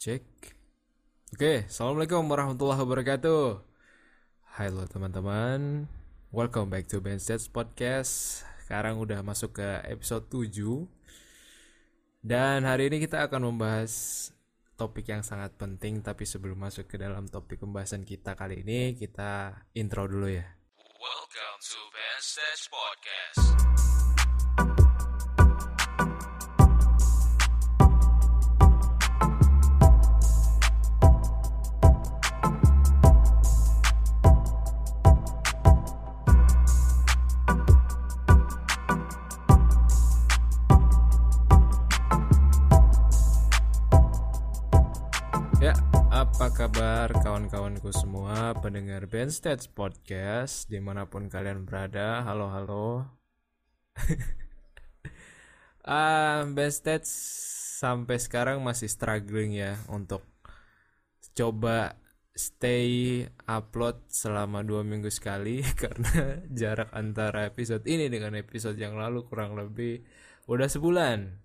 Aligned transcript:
Cek. 0.00 0.24
Oke, 1.36 1.68
assalamualaikum 1.68 2.24
warahmatullahi 2.24 2.80
wabarakatuh. 2.88 3.60
Halo 4.56 4.88
teman-teman, 4.88 5.92
welcome 6.32 6.72
back 6.72 6.88
to 6.88 7.04
Ben 7.04 7.20
Stats 7.20 7.52
Podcast. 7.52 8.40
Sekarang 8.64 8.96
udah 8.96 9.20
masuk 9.20 9.60
ke 9.60 9.68
episode 9.92 10.24
7 10.32 10.88
Dan 12.24 12.64
hari 12.64 12.88
ini 12.88 13.04
kita 13.04 13.28
akan 13.28 13.52
membahas 13.52 13.92
topik 14.80 15.10
yang 15.10 15.20
sangat 15.20 15.58
penting 15.58 16.00
Tapi 16.00 16.22
sebelum 16.22 16.54
masuk 16.54 16.86
ke 16.86 16.94
dalam 16.94 17.26
topik 17.26 17.58
pembahasan 17.58 18.06
kita 18.06 18.38
kali 18.38 18.62
ini 18.62 18.94
Kita 18.94 19.52
intro 19.74 20.06
dulu 20.06 20.30
ya 20.30 20.46
Welcome 20.96 21.58
to 21.66 21.80
Ben 21.90 22.22
Podcast. 22.70 23.79
Kabar 46.80 47.12
kawan-kawanku 47.12 47.92
semua 47.92 48.56
pendengar 48.56 49.04
Stats 49.28 49.68
Podcast 49.68 50.64
di 50.64 50.80
mana 50.80 51.04
pun 51.04 51.28
kalian 51.28 51.68
berada? 51.68 52.24
Halo, 52.24 52.48
halo. 52.48 53.04
Stats 56.72 57.12
sampai 57.84 58.16
sekarang 58.16 58.64
masih 58.64 58.88
struggling 58.88 59.60
ya 59.60 59.76
untuk 59.92 60.24
coba 61.36 62.00
stay 62.32 63.28
upload 63.44 64.00
selama 64.08 64.64
dua 64.64 64.80
minggu 64.80 65.12
sekali 65.12 65.60
karena 65.84 66.40
jarak 66.48 66.96
antara 66.96 67.44
episode 67.44 67.84
ini 67.84 68.08
dengan 68.08 68.40
episode 68.40 68.80
yang 68.80 68.96
lalu 68.96 69.28
kurang 69.28 69.52
lebih 69.52 70.00
udah 70.48 70.72
sebulan. 70.72 71.44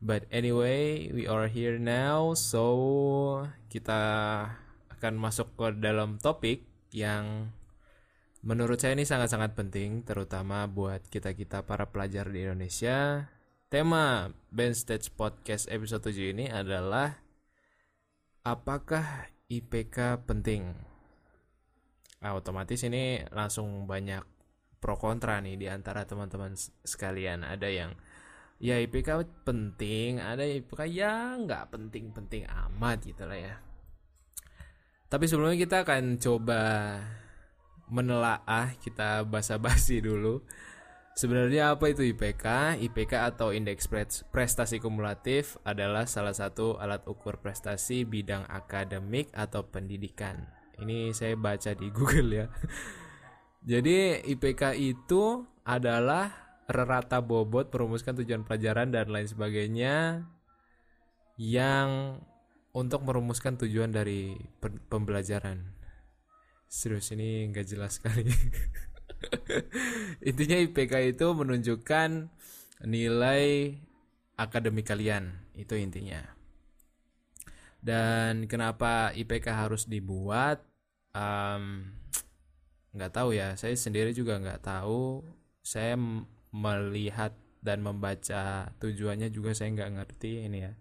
But 0.00 0.24
anyway, 0.32 1.12
we 1.12 1.28
are 1.28 1.44
here 1.44 1.76
now, 1.76 2.32
so 2.32 3.44
kita 3.68 4.00
akan 4.96 5.20
masuk 5.20 5.52
ke 5.60 5.76
dalam 5.76 6.16
topik 6.16 6.64
yang 6.88 7.52
menurut 8.40 8.80
saya 8.80 8.96
ini 8.96 9.04
sangat-sangat 9.04 9.52
penting, 9.52 10.00
terutama 10.00 10.64
buat 10.64 11.04
kita-kita 11.12 11.68
para 11.68 11.92
pelajar 11.92 12.32
di 12.32 12.48
Indonesia. 12.48 13.28
Tema 13.68 14.32
Ben 14.48 14.72
Stage 14.72 15.12
Podcast 15.12 15.68
episode 15.68 16.08
7 16.08 16.32
ini 16.32 16.48
adalah 16.48 17.20
apakah 18.40 19.28
IPK 19.52 20.24
penting? 20.24 20.80
Nah, 22.24 22.40
otomatis 22.40 22.80
ini 22.88 23.20
langsung 23.36 23.84
banyak 23.84 24.24
pro 24.80 24.96
kontra 24.96 25.44
nih 25.44 25.60
di 25.60 25.68
antara 25.68 26.08
teman-teman 26.08 26.56
sekalian. 26.88 27.44
Ada 27.44 27.68
yang 27.68 27.92
ya 28.60 28.76
IPK 28.76 29.24
penting, 29.42 30.20
ada 30.20 30.44
IPK 30.44 30.80
ya 30.92 31.34
nggak 31.40 31.72
penting-penting 31.72 32.44
amat 32.44 33.00
gitu 33.08 33.24
lah 33.24 33.40
ya. 33.40 33.56
Tapi 35.10 35.24
sebelumnya 35.26 35.58
kita 35.58 35.82
akan 35.82 36.20
coba 36.22 36.60
menelaah, 37.90 38.78
kita 38.78 39.26
basa-basi 39.26 39.98
dulu. 39.98 40.44
Sebenarnya 41.18 41.74
apa 41.74 41.90
itu 41.90 42.06
IPK? 42.06 42.78
IPK 42.78 43.12
atau 43.34 43.50
Indeks 43.50 43.90
Pres- 43.90 44.22
Prestasi 44.30 44.78
Kumulatif 44.78 45.58
adalah 45.66 46.06
salah 46.06 46.32
satu 46.32 46.78
alat 46.78 47.02
ukur 47.10 47.42
prestasi 47.42 48.06
bidang 48.06 48.46
akademik 48.46 49.34
atau 49.34 49.66
pendidikan. 49.66 50.46
Ini 50.78 51.10
saya 51.10 51.34
baca 51.34 51.74
di 51.74 51.90
Google 51.96 52.30
ya. 52.30 52.46
Jadi 53.66 54.22
IPK 54.32 54.78
itu 54.78 55.44
adalah 55.66 56.49
rata 56.70 57.18
bobot 57.18 57.70
merumuskan 57.74 58.14
tujuan 58.22 58.46
pelajaran 58.46 58.94
dan 58.94 59.10
lain 59.10 59.26
sebagainya 59.26 60.24
yang 61.40 62.20
untuk 62.70 63.02
merumuskan 63.02 63.58
tujuan 63.58 63.90
dari 63.90 64.38
pe- 64.62 64.82
pembelajaran. 64.86 65.74
Serius 66.70 67.10
ini 67.10 67.50
nggak 67.50 67.66
jelas 67.66 67.98
sekali. 67.98 68.30
Intinya 70.28 70.56
IPK 70.60 71.16
itu 71.16 71.26
menunjukkan 71.34 72.30
nilai 72.86 73.74
akademik 74.38 74.88
kalian, 74.88 75.36
itu 75.58 75.76
intinya. 75.76 76.22
Dan 77.80 78.46
kenapa 78.46 79.12
IPK 79.12 79.46
harus 79.66 79.84
dibuat? 79.84 80.62
Em, 81.10 81.90
nggak 82.94 83.12
tahu 83.14 83.34
ya 83.34 83.54
saya 83.54 83.74
sendiri 83.78 84.10
juga 84.10 84.38
nggak 84.38 84.66
tahu 84.66 85.22
saya 85.62 85.94
melihat 86.50 87.34
dan 87.60 87.84
membaca 87.84 88.72
tujuannya 88.80 89.28
juga 89.30 89.52
saya 89.52 89.74
nggak 89.74 89.92
ngerti 90.00 90.48
ini 90.48 90.58
ya 90.64 90.72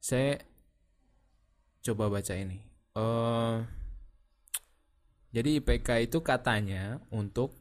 saya 0.00 0.40
coba 1.80 2.12
baca 2.12 2.34
ini 2.36 2.58
eh 2.96 3.56
jadi 5.30 5.62
IPK 5.62 6.10
itu 6.10 6.18
katanya 6.26 6.98
untuk 7.14 7.54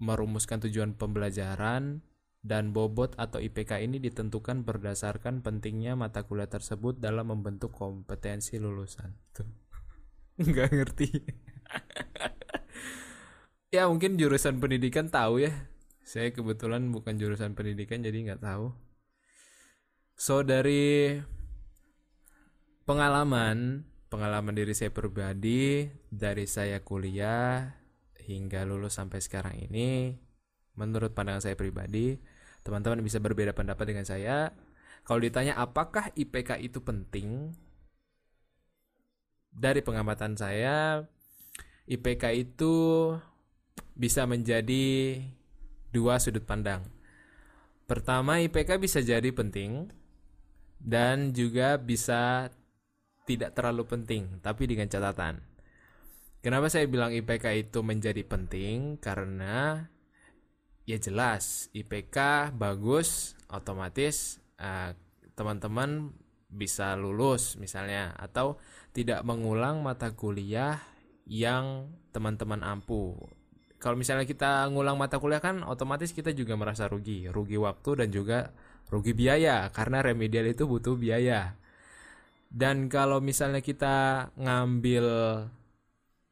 merumuskan 0.00 0.64
tujuan 0.64 0.96
pembelajaran 0.96 2.00
dan 2.42 2.74
bobot 2.74 3.14
atau 3.14 3.38
IPK 3.38 3.86
ini 3.86 4.02
ditentukan 4.02 4.66
berdasarkan 4.66 5.46
pentingnya 5.46 5.94
mata 5.94 6.26
kuliah 6.26 6.50
tersebut 6.50 6.98
dalam 6.98 7.30
membentuk 7.30 7.70
kompetensi 7.70 8.58
lulusan. 8.58 9.14
Nggak 10.42 10.68
ngerti. 10.74 11.08
ya 13.76 13.86
mungkin 13.86 14.18
jurusan 14.18 14.58
pendidikan 14.58 15.06
tahu 15.06 15.46
ya. 15.46 15.54
Saya 16.02 16.34
kebetulan 16.34 16.90
bukan 16.90 17.16
jurusan 17.16 17.54
pendidikan 17.54 18.02
jadi 18.02 18.18
nggak 18.30 18.42
tahu. 18.42 18.74
So 20.18 20.42
dari 20.42 21.18
pengalaman 22.84 23.86
pengalaman 24.12 24.52
diri 24.52 24.76
saya 24.76 24.92
pribadi 24.92 25.88
dari 26.12 26.44
saya 26.44 26.84
kuliah 26.84 27.64
hingga 28.28 28.68
lulus 28.68 29.00
sampai 29.00 29.24
sekarang 29.24 29.56
ini 29.56 30.12
menurut 30.76 31.16
pandangan 31.16 31.40
saya 31.48 31.56
pribadi 31.56 32.20
teman-teman 32.60 33.00
bisa 33.00 33.18
berbeda 33.18 33.56
pendapat 33.56 33.88
dengan 33.88 34.04
saya 34.06 34.52
kalau 35.08 35.18
ditanya 35.24 35.56
apakah 35.58 36.12
IPK 36.14 36.60
itu 36.60 36.84
penting 36.84 37.56
dari 39.48 39.80
pengamatan 39.80 40.36
saya 40.36 41.08
IPK 41.88 42.24
itu 42.36 42.74
bisa 43.96 44.24
menjadi 44.28 45.18
dua 45.92 46.16
sudut 46.18 46.42
pandang 46.42 46.82
pertama 47.86 48.40
IPK 48.40 48.80
bisa 48.80 49.04
jadi 49.04 49.28
penting 49.36 49.92
dan 50.82 51.30
juga 51.30 51.78
bisa 51.78 52.50
tidak 53.22 53.54
terlalu 53.54 53.86
penting, 53.86 54.42
tapi 54.42 54.66
dengan 54.66 54.90
catatan. 54.90 55.38
Kenapa 56.42 56.66
saya 56.66 56.90
bilang 56.90 57.14
IPK 57.14 57.70
itu 57.70 57.86
menjadi 57.86 58.26
penting? 58.26 58.98
Karena 58.98 59.78
ya 60.82 60.98
jelas 60.98 61.70
IPK 61.70 62.50
bagus, 62.58 63.38
otomatis 63.46 64.42
eh, 64.58 64.98
teman-teman 65.38 66.10
bisa 66.52 66.98
lulus 66.98 67.54
misalnya 67.56 68.12
atau 68.18 68.58
tidak 68.90 69.22
mengulang 69.22 69.80
mata 69.86 70.10
kuliah 70.12 70.82
yang 71.30 71.94
teman-teman 72.10 72.66
ampuh. 72.66 73.14
Kalau 73.82 73.98
misalnya 73.98 74.22
kita 74.22 74.70
ngulang 74.70 74.94
mata 74.94 75.18
kuliah 75.18 75.42
kan 75.42 75.66
otomatis 75.66 76.14
kita 76.14 76.30
juga 76.30 76.54
merasa 76.54 76.86
rugi, 76.86 77.26
rugi 77.26 77.58
waktu 77.58 78.06
dan 78.06 78.08
juga 78.14 78.38
rugi 78.86 79.10
biaya 79.10 79.66
karena 79.74 80.06
remedial 80.06 80.46
itu 80.46 80.70
butuh 80.70 80.94
biaya. 80.94 81.58
Dan 82.46 82.86
kalau 82.86 83.18
misalnya 83.18 83.58
kita 83.58 84.30
ngambil 84.38 85.06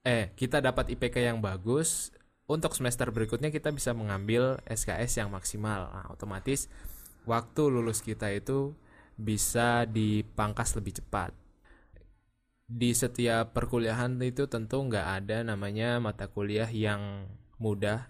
eh 0.07 0.31
kita 0.39 0.63
dapat 0.63 0.95
IPK 0.95 1.27
yang 1.27 1.43
bagus, 1.43 2.15
untuk 2.47 2.71
semester 2.79 3.11
berikutnya 3.11 3.51
kita 3.51 3.75
bisa 3.75 3.99
mengambil 3.99 4.63
SKS 4.71 5.19
yang 5.19 5.35
maksimal. 5.35 5.91
Nah, 5.91 6.07
otomatis 6.15 6.71
waktu 7.27 7.63
lulus 7.67 7.99
kita 7.99 8.31
itu 8.31 8.79
bisa 9.19 9.91
dipangkas 9.91 10.79
lebih 10.79 11.03
cepat. 11.03 11.35
Di 12.71 12.95
setiap 12.95 13.51
perkuliahan 13.55 14.15
itu 14.23 14.47
tentu 14.47 14.79
nggak 14.87 15.07
ada 15.19 15.43
namanya 15.43 15.99
mata 15.99 16.31
kuliah 16.31 16.71
yang 16.71 17.27
mudah, 17.61 18.09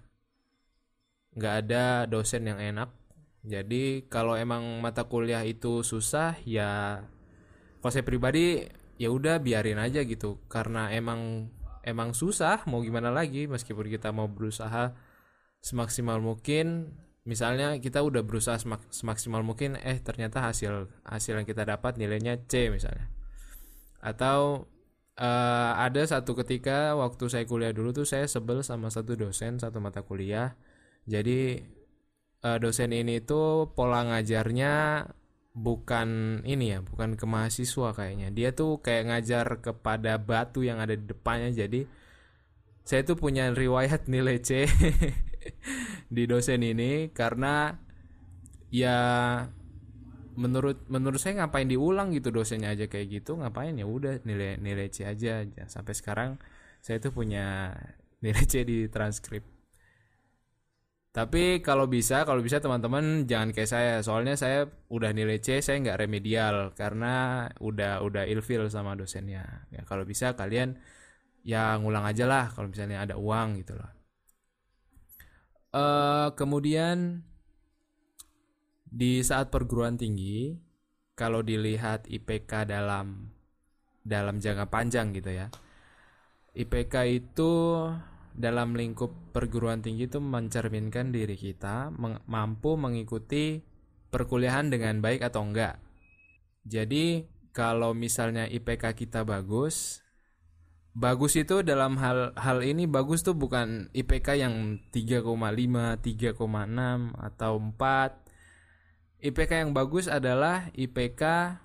nggak 1.35 1.55
ada 1.67 2.07
dosen 2.07 2.47
yang 2.47 2.63
enak. 2.63 2.95
Jadi 3.41 4.07
kalau 4.07 4.37
emang 4.37 4.85
mata 4.85 5.09
kuliah 5.09 5.43
itu 5.43 5.81
susah 5.81 6.37
ya 6.45 7.03
kalau 7.81 7.93
saya 7.93 8.05
pribadi 8.05 8.69
ya 9.01 9.09
udah 9.09 9.41
biarin 9.41 9.81
aja 9.81 10.05
gitu. 10.05 10.45
Karena 10.53 10.93
emang 10.93 11.49
emang 11.81 12.13
susah 12.13 12.69
mau 12.69 12.85
gimana 12.85 13.09
lagi? 13.09 13.49
Meskipun 13.49 13.89
kita 13.89 14.13
mau 14.13 14.29
berusaha 14.29 14.93
semaksimal 15.65 16.21
mungkin. 16.21 16.93
Misalnya 17.25 17.77
kita 17.81 18.01
udah 18.05 18.25
berusaha 18.25 18.57
semak- 18.61 18.89
semaksimal 18.93 19.45
mungkin 19.45 19.77
eh 19.81 20.01
ternyata 20.01 20.41
hasil 20.41 20.89
hasil 21.05 21.41
yang 21.41 21.49
kita 21.49 21.65
dapat 21.65 21.97
nilainya 21.97 22.37
C 22.45 22.69
misalnya. 22.69 23.09
Atau 24.05 24.69
eh, 25.19 25.73
ada 25.87 26.03
satu 26.07 26.37
ketika 26.39 26.95
waktu 26.99 27.25
saya 27.33 27.45
kuliah 27.49 27.73
dulu 27.75 27.91
tuh 27.95 28.07
saya 28.07 28.27
sebel 28.31 28.63
sama 28.67 28.93
satu 28.93 29.15
dosen 29.19 29.59
satu 29.59 29.79
mata 29.83 30.03
kuliah. 30.07 30.55
Jadi 31.09 31.61
eh, 32.45 32.59
dosen 32.63 32.91
ini 32.95 33.23
tuh 33.25 33.73
pola 33.75 34.07
ngajarnya 34.07 35.07
bukan 35.51 36.41
ini 36.47 36.77
ya 36.77 36.79
bukan 36.85 37.19
ke 37.19 37.27
mahasiswa 37.27 37.91
kayaknya. 37.97 38.29
Dia 38.31 38.55
tuh 38.55 38.79
kayak 38.85 39.05
ngajar 39.11 39.47
kepada 39.65 40.17
batu 40.21 40.63
yang 40.63 40.79
ada 40.79 40.95
di 40.95 41.05
depannya. 41.09 41.51
Jadi 41.51 41.87
saya 42.87 43.03
tuh 43.07 43.17
punya 43.19 43.51
riwayat 43.55 44.07
nilai 44.13 44.39
C 44.43 44.67
di 46.15 46.23
dosen 46.27 46.61
ini 46.65 47.11
karena 47.15 47.79
ya 48.71 48.99
menurut 50.41 50.79
menurut 50.89 51.21
saya 51.21 51.45
ngapain 51.45 51.69
diulang 51.69 52.09
gitu 52.17 52.33
dosennya 52.33 52.73
aja 52.73 52.87
kayak 52.89 53.21
gitu 53.21 53.37
ngapain? 53.37 53.77
Ya 53.77 53.85
udah 53.85 54.25
nilai 54.25 54.57
nilai 54.57 54.89
C 54.89 55.05
aja. 55.05 55.45
Sampai 55.69 55.93
sekarang 55.93 56.41
saya 56.81 56.97
tuh 57.05 57.13
punya 57.13 57.77
nilai 58.25 58.45
C 58.49 58.65
di 58.65 58.89
transkrip. 58.89 59.45
Tapi 61.11 61.59
kalau 61.67 61.91
bisa 61.91 62.23
kalau 62.23 62.39
bisa 62.39 62.63
teman-teman 62.63 63.27
jangan 63.29 63.51
kayak 63.53 63.71
saya. 63.71 63.93
Soalnya 64.01 64.35
saya 64.41 64.65
udah 64.89 65.11
nilai 65.13 65.39
C 65.45 65.61
saya 65.61 65.77
nggak 65.83 65.99
remedial 66.01 66.57
karena 66.73 67.47
udah 67.61 68.01
udah 68.01 68.25
ilfil 68.25 68.65
sama 68.73 68.97
dosennya. 68.97 69.69
Ya 69.75 69.83
kalau 69.85 70.09
bisa 70.09 70.33
kalian 70.39 70.81
ya 71.45 71.77
ngulang 71.81 72.05
aja 72.09 72.25
lah 72.29 72.45
kalau 72.55 72.69
misalnya 72.73 73.05
ada 73.05 73.15
uang 73.21 73.61
gitu 73.61 73.75
loh. 73.77 73.91
Eh 75.71 76.29
kemudian 76.39 77.27
di 78.91 79.23
saat 79.23 79.55
perguruan 79.55 79.95
tinggi 79.95 80.55
kalau 81.15 81.41
dilihat 81.47 82.11
IPK 82.11 82.67
dalam 82.67 83.31
dalam 84.03 84.43
jangka 84.43 84.67
panjang 84.67 85.15
gitu 85.15 85.31
ya 85.31 85.47
IPK 86.51 86.95
itu 87.07 87.51
dalam 88.35 88.75
lingkup 88.75 89.31
perguruan 89.31 89.83
tinggi 89.83 90.11
itu 90.11 90.19
mencerminkan 90.19 91.15
diri 91.15 91.39
kita 91.39 91.95
meng- 91.95 92.23
mampu 92.27 92.75
mengikuti 92.75 93.63
perkuliahan 94.11 94.71
dengan 94.71 94.99
baik 94.99 95.31
atau 95.31 95.47
enggak. 95.47 95.79
Jadi 96.67 97.27
kalau 97.55 97.95
misalnya 97.95 98.47
IPK 98.51 98.99
kita 98.99 99.23
bagus, 99.23 100.03
bagus 100.95 101.39
itu 101.39 101.63
dalam 101.63 101.99
hal 102.03 102.35
hal 102.35 102.67
ini 102.67 102.91
bagus 102.91 103.23
tuh 103.23 103.39
bukan 103.39 103.91
IPK 103.95 104.29
yang 104.43 104.55
3,5, 104.91 105.99
3,6 106.03 107.15
atau 107.15 107.53
4. 107.59 108.20
IPK 109.21 109.69
yang 109.69 109.73
bagus 109.77 110.09
adalah 110.09 110.73
IPK 110.73 111.57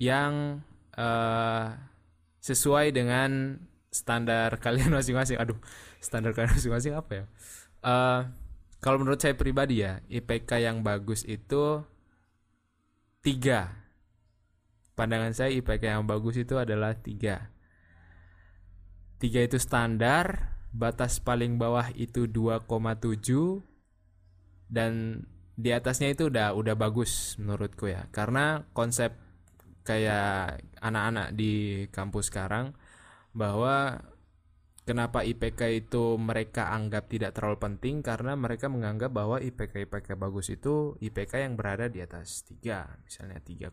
yang 0.00 0.64
eh, 0.96 1.66
sesuai 2.40 2.92
dengan 2.96 3.60
standar 3.92 4.56
kalian 4.64 4.92
masing-masing. 4.92 5.36
Aduh, 5.36 5.60
standar 6.00 6.32
kalian 6.32 6.56
masing-masing 6.56 6.96
apa 6.96 7.12
ya? 7.12 7.24
Eh, 7.84 8.20
kalau 8.80 9.00
menurut 9.00 9.20
saya 9.20 9.36
pribadi 9.36 9.84
ya, 9.84 10.00
IPK 10.08 10.64
yang 10.64 10.80
bagus 10.80 11.24
itu 11.28 11.84
tiga. 13.20 13.72
Pandangan 14.96 15.36
saya 15.36 15.52
IPK 15.52 16.00
yang 16.00 16.08
bagus 16.08 16.40
itu 16.40 16.56
adalah 16.56 16.96
tiga. 16.96 17.52
Tiga 19.16 19.40
itu 19.44 19.60
standar, 19.60 20.56
batas 20.72 21.20
paling 21.20 21.56
bawah 21.56 21.88
itu 21.96 22.28
2,7 22.28 22.68
dan 24.68 25.24
di 25.56 25.72
atasnya 25.72 26.12
itu 26.12 26.28
udah 26.28 26.52
udah 26.52 26.76
bagus 26.76 27.40
menurutku 27.40 27.88
ya. 27.88 28.04
Karena 28.12 28.60
konsep 28.76 29.16
kayak 29.88 30.60
anak-anak 30.84 31.32
di 31.32 31.86
kampus 31.88 32.28
sekarang 32.28 32.76
bahwa 33.32 34.04
kenapa 34.84 35.24
IPK 35.24 35.88
itu 35.88 36.20
mereka 36.20 36.70
anggap 36.76 37.08
tidak 37.08 37.32
terlalu 37.32 37.58
penting 37.58 38.04
karena 38.04 38.36
mereka 38.36 38.68
menganggap 38.68 39.10
bahwa 39.10 39.40
IPK 39.40 39.88
IPK 39.88 40.14
bagus 40.20 40.52
itu 40.52 40.94
IPK 41.00 41.42
yang 41.42 41.54
berada 41.56 41.88
di 41.88 42.04
atas 42.04 42.44
3, 42.44 43.02
misalnya 43.02 43.40
3,2, 43.40 43.72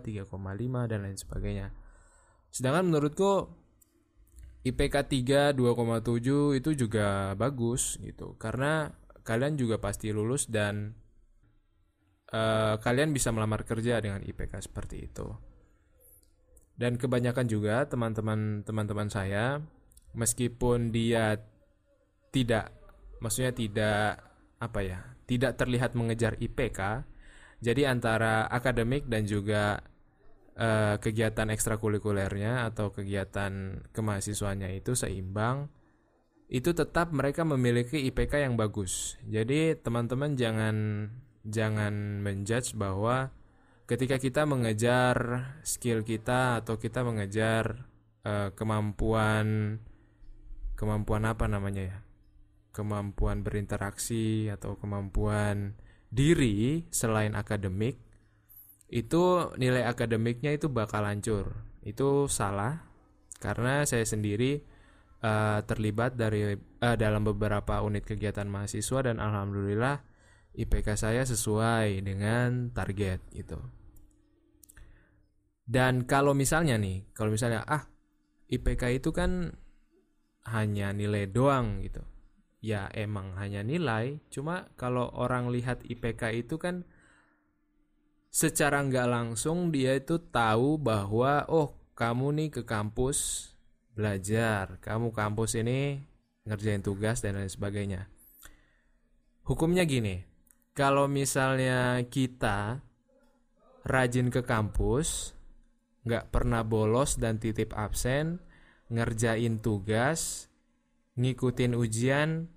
3,5 0.00 0.90
dan 0.90 0.98
lain 1.04 1.18
sebagainya. 1.20 1.68
Sedangkan 2.50 2.90
menurutku 2.90 3.60
IPK 4.60 4.96
3 5.08 5.56
2,7 5.56 6.58
itu 6.58 6.70
juga 6.76 7.32
bagus 7.32 7.96
gitu 8.04 8.36
karena 8.36 8.92
kalian 9.24 9.56
juga 9.56 9.80
pasti 9.80 10.12
lulus 10.12 10.52
dan 10.52 10.99
eh, 12.30 12.74
kalian 12.78 13.10
bisa 13.10 13.34
melamar 13.34 13.66
kerja 13.66 13.98
dengan 13.98 14.22
IPK 14.22 14.70
seperti 14.70 14.96
itu. 15.10 15.26
Dan 16.80 16.96
kebanyakan 16.96 17.44
juga 17.44 17.84
teman-teman 17.84 18.64
teman-teman 18.64 19.12
saya 19.12 19.60
meskipun 20.16 20.88
dia 20.88 21.36
tidak 22.32 22.72
maksudnya 23.20 23.52
tidak 23.52 24.24
apa 24.56 24.80
ya, 24.80 25.00
tidak 25.28 25.60
terlihat 25.60 25.92
mengejar 25.92 26.40
IPK. 26.40 27.04
Jadi 27.60 27.84
antara 27.84 28.48
akademik 28.48 29.04
dan 29.12 29.28
juga 29.28 29.84
eh, 30.56 30.96
kegiatan 30.96 31.52
ekstrakurikulernya 31.52 32.64
atau 32.72 32.88
kegiatan 32.88 33.84
kemahasiswanya 33.92 34.72
itu 34.72 34.96
seimbang, 34.96 35.68
itu 36.48 36.72
tetap 36.72 37.12
mereka 37.12 37.44
memiliki 37.44 38.08
IPK 38.10 38.48
yang 38.48 38.54
bagus. 38.56 39.20
Jadi 39.28 39.76
teman-teman 39.78 40.34
jangan 40.34 40.76
jangan 41.46 42.20
menjudge 42.20 42.76
bahwa 42.76 43.32
ketika 43.90 44.22
kita 44.22 44.46
mengejar 44.46 45.16
skill 45.66 46.06
kita 46.06 46.62
atau 46.62 46.78
kita 46.78 47.02
mengejar 47.02 47.90
eh, 48.22 48.54
kemampuan 48.54 49.78
kemampuan 50.78 51.26
apa 51.26 51.44
namanya 51.50 51.82
ya? 51.82 51.98
Kemampuan 52.70 53.42
berinteraksi 53.42 54.46
atau 54.46 54.78
kemampuan 54.78 55.74
diri 56.10 56.86
selain 56.94 57.34
akademik 57.34 57.98
itu 58.90 59.54
nilai 59.58 59.86
akademiknya 59.86 60.54
itu 60.54 60.70
bakal 60.70 61.06
hancur. 61.06 61.54
Itu 61.82 62.30
salah 62.30 62.86
karena 63.42 63.82
saya 63.88 64.06
sendiri 64.06 64.62
eh, 65.24 65.58
terlibat 65.66 66.14
dari 66.14 66.54
eh, 66.54 66.96
dalam 67.00 67.26
beberapa 67.26 67.82
unit 67.82 68.06
kegiatan 68.06 68.46
mahasiswa 68.46 69.02
dan 69.02 69.18
alhamdulillah 69.18 70.09
IPK 70.54 70.98
saya 70.98 71.22
sesuai 71.22 72.02
dengan 72.02 72.74
target 72.74 73.22
gitu. 73.30 73.58
Dan 75.70 76.02
kalau 76.02 76.34
misalnya 76.34 76.74
nih, 76.74 77.14
kalau 77.14 77.30
misalnya 77.30 77.62
ah 77.62 77.86
IPK 78.50 78.98
itu 78.98 79.14
kan 79.14 79.54
hanya 80.50 80.90
nilai 80.90 81.30
doang 81.30 81.78
gitu. 81.86 82.02
Ya 82.60 82.90
emang 82.92 83.38
hanya 83.40 83.64
nilai, 83.64 84.20
cuma 84.28 84.68
kalau 84.76 85.08
orang 85.16 85.48
lihat 85.48 85.80
IPK 85.86 86.44
itu 86.44 86.60
kan 86.60 86.84
secara 88.28 88.84
nggak 88.84 89.08
langsung 89.08 89.72
dia 89.72 89.96
itu 89.96 90.20
tahu 90.20 90.76
bahwa 90.76 91.46
oh 91.48 91.72
kamu 91.96 92.26
nih 92.36 92.48
ke 92.60 92.62
kampus 92.66 93.50
belajar, 93.94 94.76
kamu 94.82 95.14
kampus 95.14 95.56
ini 95.56 96.04
ngerjain 96.44 96.82
tugas 96.82 97.22
dan 97.22 97.38
lain 97.38 97.48
sebagainya. 97.48 98.10
Hukumnya 99.46 99.82
gini, 99.88 100.29
kalau 100.74 101.10
misalnya 101.10 101.98
kita 102.06 102.80
rajin 103.84 104.30
ke 104.30 104.46
kampus, 104.46 105.34
nggak 106.06 106.30
pernah 106.30 106.62
bolos 106.62 107.18
dan 107.18 107.42
titip 107.42 107.74
absen, 107.74 108.40
ngerjain 108.88 109.58
tugas, 109.60 110.48
ngikutin 111.18 111.74
ujian, 111.74 112.48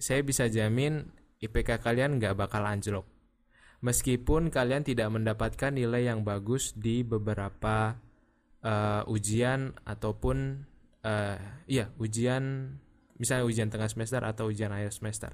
saya 0.00 0.20
bisa 0.24 0.48
jamin 0.48 1.10
IPK 1.40 1.80
kalian 1.80 2.20
nggak 2.20 2.36
bakal 2.36 2.64
anjlok. 2.64 3.06
Meskipun 3.80 4.52
kalian 4.52 4.84
tidak 4.84 5.08
mendapatkan 5.08 5.72
nilai 5.72 6.04
yang 6.04 6.20
bagus 6.20 6.76
di 6.76 7.00
beberapa 7.00 7.96
eh, 8.60 9.02
ujian 9.08 9.72
ataupun 9.88 10.68
eh, 11.00 11.40
iya 11.64 11.88
ujian 11.96 12.76
misalnya 13.16 13.44
ujian 13.48 13.68
tengah 13.72 13.88
semester 13.88 14.20
atau 14.20 14.52
ujian 14.52 14.72
akhir 14.72 14.92
semester 14.92 15.32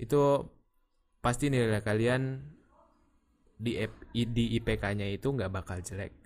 itu 0.00 0.48
pasti 1.20 1.52
nilai 1.52 1.84
kalian 1.84 2.40
di 3.60 3.76
di 4.08 4.56
IPK-nya 4.56 5.04
itu 5.12 5.28
nggak 5.28 5.52
bakal 5.52 5.84
jelek. 5.84 6.16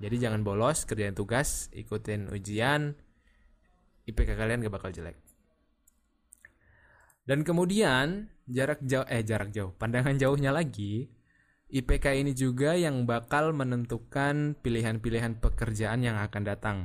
Jadi 0.00 0.16
jangan 0.20 0.44
bolos 0.44 0.84
kerjain 0.84 1.16
tugas, 1.16 1.72
ikutin 1.72 2.28
ujian, 2.28 2.92
IPK 4.04 4.36
kalian 4.36 4.60
nggak 4.60 4.76
bakal 4.76 4.92
jelek. 4.92 5.16
Dan 7.24 7.44
kemudian 7.44 8.28
jarak 8.44 8.84
jauh 8.84 9.04
eh 9.08 9.24
jarak 9.24 9.52
jauh, 9.52 9.72
pandangan 9.76 10.16
jauhnya 10.16 10.52
lagi, 10.52 11.08
IPK 11.72 12.20
ini 12.20 12.32
juga 12.36 12.76
yang 12.76 13.04
bakal 13.08 13.52
menentukan 13.56 14.58
pilihan-pilihan 14.60 15.40
pekerjaan 15.40 16.00
yang 16.04 16.16
akan 16.20 16.42
datang. 16.44 16.78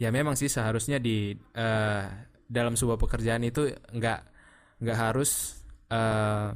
Ya 0.00 0.10
memang 0.10 0.34
sih 0.34 0.50
seharusnya 0.50 0.98
di 0.98 1.38
eh, 1.54 2.04
dalam 2.50 2.74
sebuah 2.74 2.98
pekerjaan 2.98 3.46
itu 3.46 3.70
nggak 3.94 4.33
nggak 4.84 4.98
harus 5.00 5.60
eh, 5.88 6.52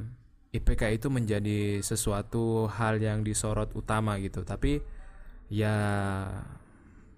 IPK 0.49 0.97
itu 0.97 1.07
menjadi 1.13 1.81
sesuatu 1.81 2.65
hal 2.69 2.97
yang 3.01 3.21
disorot 3.21 3.73
utama 3.77 4.17
gitu 4.17 4.41
tapi 4.41 4.81
ya 5.49 5.77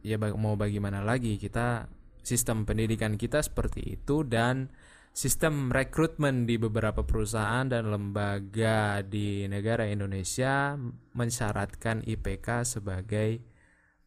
ya 0.03 0.15
mau 0.18 0.56
bagaimana 0.56 1.03
lagi 1.03 1.38
kita 1.38 1.88
sistem 2.24 2.68
pendidikan 2.68 3.15
kita 3.15 3.39
seperti 3.39 4.00
itu 4.00 4.24
dan 4.27 4.72
sistem 5.12 5.70
rekrutmen 5.72 6.48
di 6.48 6.56
beberapa 6.56 7.03
perusahaan 7.03 7.68
dan 7.68 7.91
lembaga 7.91 9.03
di 9.03 9.44
negara 9.48 9.88
Indonesia 9.88 10.75
mensyaratkan 11.15 12.08
IPK 12.08 12.48
sebagai 12.63 13.30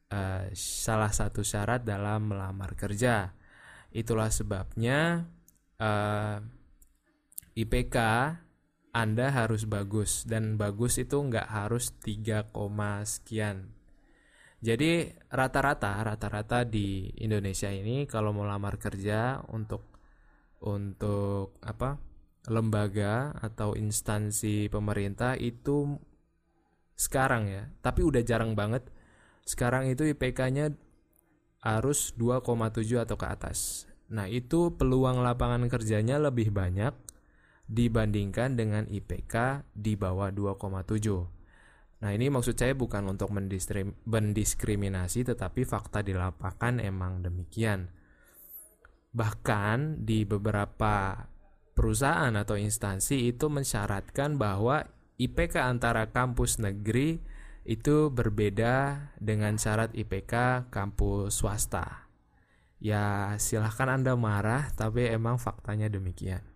eh, 0.08 0.44
salah 0.56 1.12
satu 1.12 1.44
syarat 1.44 1.84
dalam 1.84 2.32
melamar 2.32 2.73
kerja. 2.76 3.37
Itulah 3.92 4.32
sebabnya 4.32 5.28
eh, 5.76 6.37
IPK 7.54 7.96
Anda 8.90 9.30
harus 9.30 9.62
bagus 9.62 10.26
dan 10.26 10.58
bagus 10.58 10.99
itu 10.99 11.23
nggak 11.23 11.46
harus 11.46 11.94
3, 12.02 12.50
koma 12.50 13.06
sekian. 13.06 13.70
Jadi 14.58 15.14
rata-rata 15.30 16.02
rata-rata 16.02 16.66
di 16.66 17.14
Indonesia 17.23 17.70
ini 17.70 18.11
kalau 18.11 18.34
mau 18.34 18.42
lamar 18.42 18.75
kerja 18.75 19.38
untuk 19.54 19.87
untuk 20.66 21.54
apa 21.62 21.94
lembaga 22.50 23.38
atau 23.38 23.78
instansi 23.78 24.66
pemerintah 24.66 25.38
itu 25.38 25.94
sekarang 26.99 27.46
ya, 27.46 27.70
tapi 27.87 28.02
udah 28.02 28.23
jarang 28.26 28.58
banget. 28.58 28.82
Sekarang 29.46 29.87
itu 29.87 30.02
IPK-nya 30.11 30.75
harus 31.62 32.18
2,7 32.18 32.99
atau 32.99 33.14
ke 33.14 33.26
atas. 33.30 33.87
Nah, 34.11 34.26
itu 34.26 34.75
peluang 34.75 35.23
lapangan 35.23 35.70
kerjanya 35.70 36.18
lebih 36.18 36.50
banyak 36.50 37.03
dibandingkan 37.64 38.56
dengan 38.61 38.85
IPK 38.85 39.64
di 39.73 39.97
bawah 39.97 40.28
2,7. 40.28 42.04
Nah, 42.04 42.12
ini 42.12 42.28
maksud 42.28 42.61
saya 42.61 42.76
bukan 42.76 43.09
untuk 43.09 43.33
mendiskriminasi 44.04 45.25
tetapi 45.25 45.64
fakta 45.64 46.04
di 46.04 46.12
lapangan 46.12 46.76
emang 46.76 47.25
demikian. 47.25 47.88
Bahkan 49.16 50.04
di 50.04 50.28
beberapa 50.28 51.25
perusahaan 51.73 52.37
atau 52.37 52.61
instansi 52.61 53.33
itu 53.33 53.49
mensyaratkan 53.49 54.37
bahwa 54.37 54.85
IPK 55.16 55.64
antara 55.64 56.12
kampus 56.12 56.61
negeri 56.61 57.25
itu 57.64 58.12
berbeda 58.12 59.09
dengan 59.16 59.56
syarat 59.56 59.97
IPK 59.97 60.68
kampus 60.68 61.40
swasta. 61.40 62.04
Ya, 62.85 63.33
silahkan 63.40 63.88
Anda 63.88 64.12
marah, 64.12 64.68
tapi 64.76 65.09
emang 65.09 65.40
faktanya 65.40 65.88
demikian. 65.88 66.53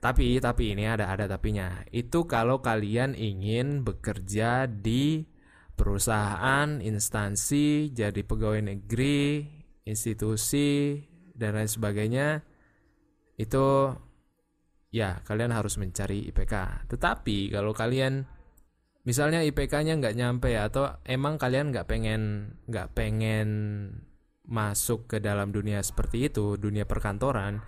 Tapi, 0.00 0.40
tapi 0.40 0.72
ini 0.72 0.88
ada 0.88 1.12
ada 1.12 1.28
tapinya. 1.28 1.84
Itu 1.92 2.24
kalau 2.24 2.64
kalian 2.64 3.12
ingin 3.12 3.84
bekerja 3.84 4.64
di 4.64 5.28
perusahaan, 5.76 6.80
instansi, 6.80 7.92
jadi 7.92 8.20
pegawai 8.24 8.64
negeri, 8.64 9.44
institusi, 9.84 11.04
dan 11.36 11.56
lain 11.56 11.68
sebagainya, 11.68 12.44
itu 13.40 13.92
ya 14.92 15.20
kalian 15.24 15.52
harus 15.52 15.76
mencari 15.76 16.28
IPK. 16.28 16.88
Tetapi 16.88 17.52
kalau 17.52 17.72
kalian 17.72 18.28
misalnya 19.08 19.40
IPK-nya 19.40 19.96
nggak 19.96 20.16
nyampe 20.16 20.52
atau 20.56 21.00
emang 21.08 21.40
kalian 21.40 21.72
nggak 21.72 21.88
pengen 21.88 22.52
nggak 22.68 22.92
pengen 22.92 23.48
masuk 24.44 25.08
ke 25.08 25.16
dalam 25.22 25.48
dunia 25.54 25.80
seperti 25.80 26.28
itu, 26.28 26.58
dunia 26.60 26.84
perkantoran, 26.84 27.62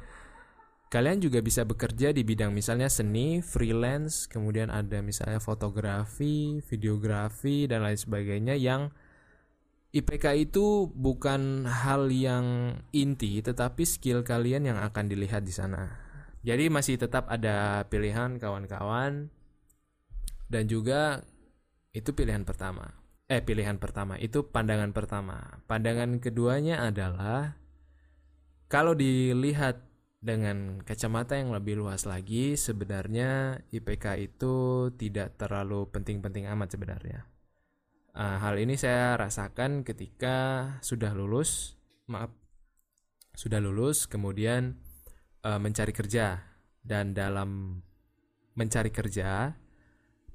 kalian 0.92 1.24
juga 1.24 1.40
bisa 1.40 1.64
bekerja 1.64 2.12
di 2.12 2.20
bidang 2.20 2.52
misalnya 2.52 2.92
seni, 2.92 3.40
freelance, 3.40 4.28
kemudian 4.28 4.68
ada 4.68 5.00
misalnya 5.00 5.40
fotografi, 5.40 6.60
videografi 6.68 7.64
dan 7.64 7.88
lain 7.88 7.96
sebagainya 7.96 8.60
yang 8.60 8.92
IPK 9.96 10.52
itu 10.52 10.92
bukan 10.92 11.64
hal 11.64 12.12
yang 12.12 12.76
inti 12.92 13.40
tetapi 13.40 13.88
skill 13.88 14.20
kalian 14.20 14.68
yang 14.68 14.76
akan 14.84 15.08
dilihat 15.08 15.48
di 15.48 15.52
sana. 15.56 15.96
Jadi 16.44 16.68
masih 16.68 17.00
tetap 17.00 17.24
ada 17.32 17.88
pilihan 17.88 18.36
kawan-kawan 18.36 19.32
dan 20.52 20.64
juga 20.68 21.24
itu 21.96 22.12
pilihan 22.12 22.44
pertama. 22.44 22.92
Eh 23.32 23.40
pilihan 23.40 23.80
pertama 23.80 24.20
itu 24.20 24.44
pandangan 24.44 24.92
pertama. 24.92 25.60
Pandangan 25.64 26.20
keduanya 26.20 26.84
adalah 26.84 27.56
kalau 28.68 28.92
dilihat 28.92 29.91
dengan 30.22 30.78
kacamata 30.86 31.34
yang 31.34 31.50
lebih 31.50 31.82
luas 31.82 32.06
lagi 32.06 32.54
sebenarnya 32.54 33.58
IPK 33.74 34.22
itu 34.22 34.54
tidak 34.94 35.34
terlalu 35.34 35.90
penting-penting 35.90 36.46
amat 36.46 36.78
sebenarnya. 36.78 37.26
Ah, 38.14 38.38
hal 38.38 38.62
ini 38.62 38.78
saya 38.78 39.18
rasakan 39.18 39.82
ketika 39.82 40.68
sudah 40.78 41.10
lulus, 41.10 41.74
maaf, 42.06 42.30
sudah 43.34 43.58
lulus 43.58 44.06
kemudian 44.06 44.78
eh, 45.42 45.58
mencari 45.58 45.90
kerja 45.90 46.38
dan 46.86 47.18
dalam 47.18 47.82
mencari 48.54 48.94
kerja 48.94 49.58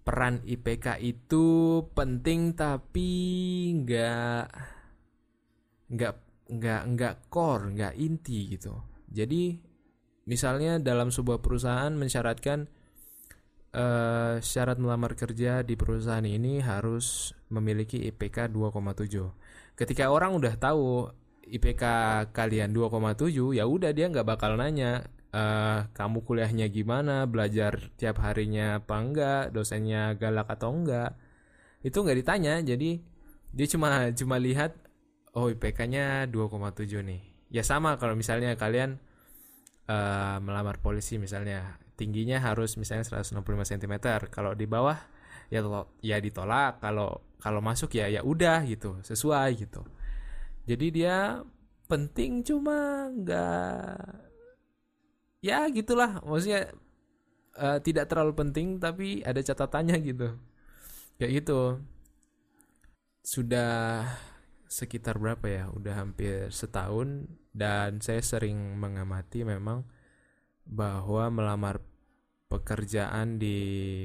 peran 0.04 0.44
IPK 0.44 1.00
itu 1.04 1.46
penting 1.92 2.56
tapi 2.56 3.12
nggak 3.84 4.44
nggak 5.92 6.14
nggak 6.48 6.82
nggak 6.96 7.16
core 7.28 7.76
nggak 7.76 7.94
inti 8.00 8.56
gitu 8.56 8.72
jadi 9.12 9.67
misalnya 10.28 10.78
dalam 10.78 11.10
sebuah 11.10 11.40
perusahaan 11.40 11.90
mensyaratkan 11.96 12.68
eh, 13.74 14.36
syarat 14.44 14.78
melamar 14.78 15.16
kerja 15.16 15.64
di 15.64 15.74
perusahaan 15.80 16.28
ini 16.28 16.60
harus 16.60 17.32
memiliki 17.50 18.04
IPK 18.12 18.52
2,7 18.52 19.80
ketika 19.80 20.12
orang 20.12 20.36
udah 20.36 20.54
tahu 20.60 21.08
IPK 21.48 21.84
kalian 22.36 22.76
2,7 22.76 23.56
ya 23.56 23.64
udah 23.64 23.92
dia 23.96 24.12
nggak 24.12 24.28
bakal 24.28 24.60
nanya 24.60 25.08
eh 25.32 25.80
kamu 25.92 26.24
kuliahnya 26.24 26.68
gimana? 26.72 27.28
Belajar 27.28 27.92
tiap 28.00 28.24
harinya 28.24 28.80
apa 28.82 28.96
enggak? 29.00 29.44
Dosennya 29.52 30.16
galak 30.16 30.48
atau 30.50 30.72
enggak? 30.72 31.16
Itu 31.84 32.04
nggak 32.04 32.18
ditanya. 32.24 32.54
Jadi 32.64 33.00
dia 33.52 33.68
cuma 33.70 34.12
cuma 34.16 34.36
lihat 34.40 34.76
oh 35.36 35.52
IPK-nya 35.52 36.28
2,7 36.32 37.04
nih. 37.06 37.22
Ya 37.54 37.64
sama 37.64 37.96
kalau 38.02 38.16
misalnya 38.18 38.56
kalian 38.60 39.00
eh, 39.88 40.38
melamar 40.44 40.80
polisi 40.84 41.18
misalnya. 41.18 41.80
Tingginya 41.98 42.38
harus 42.38 42.78
misalnya 42.78 43.10
165 43.10 43.42
cm 43.66 43.94
kalau 44.30 44.54
di 44.54 44.70
bawah 44.70 44.98
ya 45.50 45.66
ya 46.06 46.18
ditolak. 46.22 46.84
Kalau 46.84 47.26
kalau 47.42 47.62
masuk 47.64 47.98
ya 47.98 48.06
ya 48.12 48.22
udah 48.22 48.62
gitu 48.70 49.02
sesuai 49.02 49.50
gitu. 49.58 49.82
Jadi 50.70 50.88
dia 50.94 51.42
penting 51.88 52.44
cuma 52.46 53.10
nggak 53.10 53.98
ya 55.42 55.66
gitulah. 55.74 56.22
Maksudnya 56.22 56.70
eh, 57.58 57.80
tidak 57.82 58.06
terlalu 58.12 58.34
penting 58.38 58.68
tapi 58.78 59.24
ada 59.26 59.42
catatannya 59.42 59.98
gitu. 60.06 60.30
Kayak 61.18 61.32
gitu. 61.44 61.62
Sudah 63.26 64.06
sekitar 64.70 65.18
berapa 65.18 65.48
ya? 65.48 65.64
Udah 65.74 66.04
hampir 66.04 66.52
setahun 66.52 67.26
dan 67.58 67.98
saya 68.06 68.22
sering 68.22 68.78
mengamati 68.78 69.42
memang 69.42 69.82
bahwa 70.70 71.34
melamar 71.34 71.82
pekerjaan 72.48 73.42
di 73.42 73.58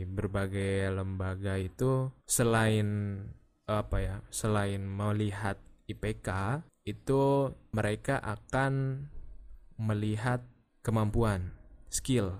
berbagai 0.08 0.90
lembaga 0.90 1.60
itu 1.60 2.10
selain 2.26 3.20
apa 3.68 3.96
ya 4.02 4.16
selain 4.32 4.82
melihat 4.82 5.60
IPK 5.86 6.62
itu 6.88 7.52
mereka 7.70 8.18
akan 8.18 9.06
melihat 9.78 10.42
kemampuan 10.82 11.54
skill. 11.86 12.34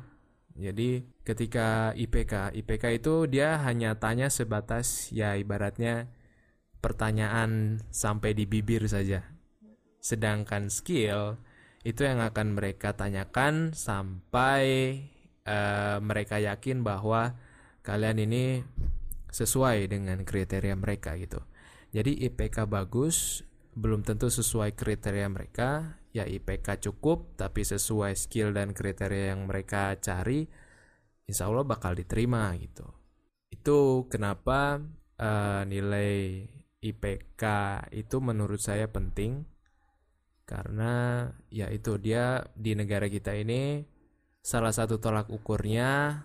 Jadi 0.53 1.07
ketika 1.23 1.95
IPK 1.95 2.57
IPK 2.57 2.85
itu 2.99 3.15
dia 3.31 3.57
hanya 3.63 3.97
tanya 3.97 4.29
sebatas 4.29 5.09
ya 5.15 5.39
ibaratnya 5.39 6.11
pertanyaan 6.83 7.79
sampai 7.95 8.35
di 8.35 8.45
bibir 8.45 8.85
saja 8.91 9.32
sedangkan 10.03 10.67
skill 10.67 11.39
itu 11.87 12.03
yang 12.03 12.19
akan 12.19 12.59
mereka 12.59 12.95
tanyakan 12.99 13.71
sampai 13.71 14.65
eh, 15.47 15.99
mereka 16.03 16.43
yakin 16.43 16.83
bahwa 16.83 17.39
kalian 17.87 18.19
ini 18.23 18.63
sesuai 19.31 19.91
dengan 19.91 20.23
kriteria 20.27 20.75
mereka 20.75 21.15
gitu. 21.19 21.43
Jadi 21.95 22.27
IPK 22.27 22.67
bagus 22.67 23.47
belum 23.73 24.05
tentu 24.05 24.29
sesuai 24.29 24.77
kriteria 24.77 25.27
mereka, 25.33 25.97
ya 26.13 26.29
IPK 26.29 26.91
cukup 26.91 27.39
tapi 27.41 27.65
sesuai 27.65 28.13
skill 28.19 28.53
dan 28.53 28.77
kriteria 28.77 29.33
yang 29.33 29.49
mereka 29.49 29.97
cari, 29.99 30.45
insya 31.27 31.49
Allah 31.49 31.65
bakal 31.65 31.97
diterima 31.97 32.53
gitu. 32.61 32.85
Itu 33.51 34.07
kenapa 34.13 34.83
eh, 35.19 35.63
nilai 35.67 36.43
IPK 36.83 37.43
itu 37.95 38.17
menurut 38.19 38.59
saya 38.59 38.91
penting 38.91 39.52
karena 40.53 41.25
ya 41.49 41.73
itu 41.73 41.97
dia 41.97 42.45
di 42.53 42.77
negara 42.77 43.09
kita 43.09 43.33
ini 43.33 43.89
salah 44.45 44.69
satu 44.69 45.01
tolak 45.01 45.33
ukurnya 45.33 46.21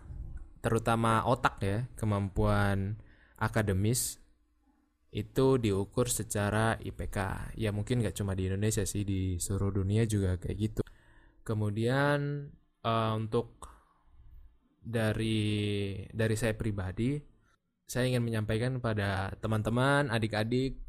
terutama 0.60 1.24
otak 1.24 1.55
ya, 1.63 1.88
kemampuan 1.96 3.00
akademis 3.39 4.19
itu 5.15 5.55
diukur 5.55 6.12
secara 6.12 6.75
IPK. 6.84 7.17
Ya 7.55 7.72
mungkin 7.72 8.03
nggak 8.03 8.19
cuma 8.19 8.36
di 8.36 8.51
Indonesia 8.51 8.84
sih, 8.84 9.07
di 9.07 9.39
seluruh 9.39 9.79
dunia 9.79 10.03
juga 10.03 10.36
kayak 10.36 10.57
gitu. 10.60 10.84
Kemudian 11.48 12.51
uh, 12.84 13.13
untuk 13.15 13.72
dari 14.84 15.96
dari 16.12 16.36
saya 16.36 16.51
pribadi, 16.60 17.15
saya 17.88 18.12
ingin 18.12 18.27
menyampaikan 18.27 18.84
pada 18.84 19.31
teman-teman, 19.39 20.12
adik-adik 20.12 20.84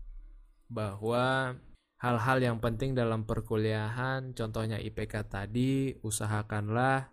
bahwa 0.67 1.55
hal-hal 1.99 2.39
yang 2.39 2.59
penting 2.63 2.95
dalam 2.95 3.27
perkuliahan, 3.27 4.35
contohnya 4.35 4.79
IPK 4.79 5.27
tadi, 5.27 5.99
usahakanlah 6.03 7.11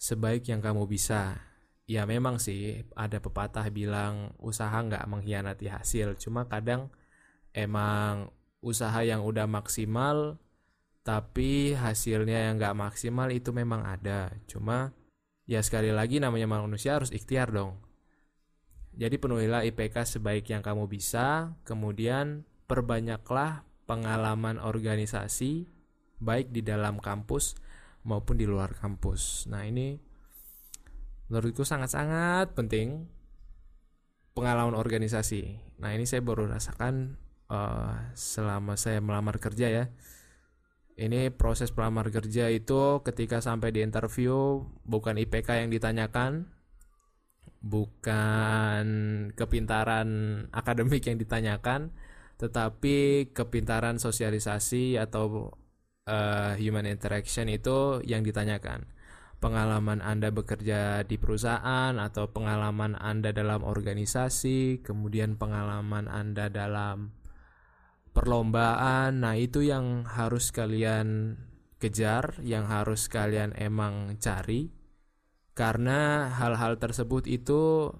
sebaik 0.00 0.48
yang 0.48 0.64
kamu 0.64 0.88
bisa. 0.88 1.40
Ya 1.84 2.08
memang 2.08 2.40
sih 2.40 2.88
ada 2.96 3.20
pepatah 3.20 3.68
bilang 3.68 4.32
usaha 4.40 4.72
nggak 4.72 5.04
mengkhianati 5.04 5.68
hasil. 5.68 6.16
Cuma 6.16 6.48
kadang 6.48 6.88
emang 7.52 8.32
usaha 8.64 9.04
yang 9.04 9.20
udah 9.20 9.44
maksimal 9.44 10.40
tapi 11.04 11.76
hasilnya 11.76 12.48
yang 12.48 12.56
nggak 12.56 12.72
maksimal 12.72 13.28
itu 13.28 13.52
memang 13.52 13.84
ada. 13.84 14.32
Cuma 14.48 14.96
ya 15.44 15.60
sekali 15.60 15.92
lagi 15.92 16.16
namanya 16.24 16.48
manusia 16.48 16.96
harus 16.96 17.12
ikhtiar 17.12 17.52
dong. 17.52 17.76
Jadi 18.96 19.20
penuhilah 19.20 19.68
IPK 19.68 20.16
sebaik 20.16 20.48
yang 20.48 20.64
kamu 20.64 20.88
bisa, 20.88 21.52
kemudian 21.68 22.48
perbanyaklah 22.64 23.66
pengalaman 23.84 24.60
organisasi 24.60 25.68
baik 26.20 26.50
di 26.50 26.64
dalam 26.64 26.96
kampus 26.98 27.56
maupun 28.04 28.36
di 28.36 28.48
luar 28.48 28.76
kampus. 28.76 29.48
Nah, 29.48 29.64
ini 29.64 29.96
menurutku 31.28 31.64
sangat-sangat 31.64 32.52
penting 32.52 33.08
pengalaman 34.36 34.76
organisasi. 34.76 35.60
Nah, 35.80 35.96
ini 35.96 36.04
saya 36.04 36.20
baru 36.20 36.48
rasakan 36.48 37.16
uh, 37.48 38.12
selama 38.12 38.76
saya 38.76 39.00
melamar 39.00 39.40
kerja 39.40 39.68
ya. 39.68 39.84
Ini 40.94 41.34
proses 41.34 41.74
pelamar 41.74 42.06
kerja 42.14 42.46
itu 42.54 43.02
ketika 43.02 43.42
sampai 43.42 43.74
di 43.74 43.82
interview 43.82 44.62
bukan 44.86 45.18
IPK 45.18 45.66
yang 45.66 45.70
ditanyakan, 45.74 46.54
bukan 47.58 48.86
kepintaran 49.34 50.08
akademik 50.54 51.02
yang 51.02 51.18
ditanyakan, 51.18 51.90
tetapi 52.38 53.30
kepintaran 53.30 54.02
sosialisasi 54.02 54.98
atau 54.98 55.54
uh, 56.08 56.52
human 56.58 56.86
interaction 56.88 57.48
itu 57.48 58.00
yang 58.04 58.24
ditanyakan. 58.24 58.88
Pengalaman 59.42 60.00
Anda 60.00 60.32
bekerja 60.32 61.04
di 61.04 61.20
perusahaan 61.20 61.92
atau 62.00 62.32
pengalaman 62.32 62.96
Anda 62.96 63.28
dalam 63.36 63.60
organisasi, 63.60 64.80
kemudian 64.80 65.36
pengalaman 65.36 66.08
Anda 66.08 66.48
dalam 66.48 67.12
perlombaan. 68.16 69.20
Nah, 69.20 69.36
itu 69.36 69.60
yang 69.60 70.08
harus 70.08 70.48
kalian 70.48 71.36
kejar, 71.76 72.40
yang 72.40 72.64
harus 72.64 73.12
kalian 73.12 73.52
emang 73.60 74.16
cari. 74.16 74.72
Karena 75.52 76.32
hal-hal 76.32 76.80
tersebut 76.80 77.28
itu 77.28 77.92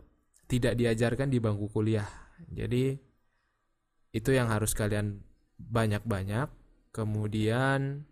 tidak 0.48 0.80
diajarkan 0.80 1.28
di 1.28 1.38
bangku 1.44 1.68
kuliah. 1.68 2.08
Jadi 2.48 2.96
itu 4.14 4.30
yang 4.30 4.46
harus 4.48 4.78
kalian 4.78 5.26
banyak-banyak. 5.58 6.46
Kemudian 6.94 8.06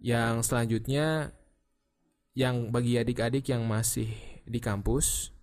yang 0.00 0.40
selanjutnya 0.40 1.36
yang 2.32 2.72
bagi 2.72 2.96
adik-adik 2.96 3.52
yang 3.52 3.68
masih 3.68 4.08
di 4.48 4.60
kampus 4.60 5.36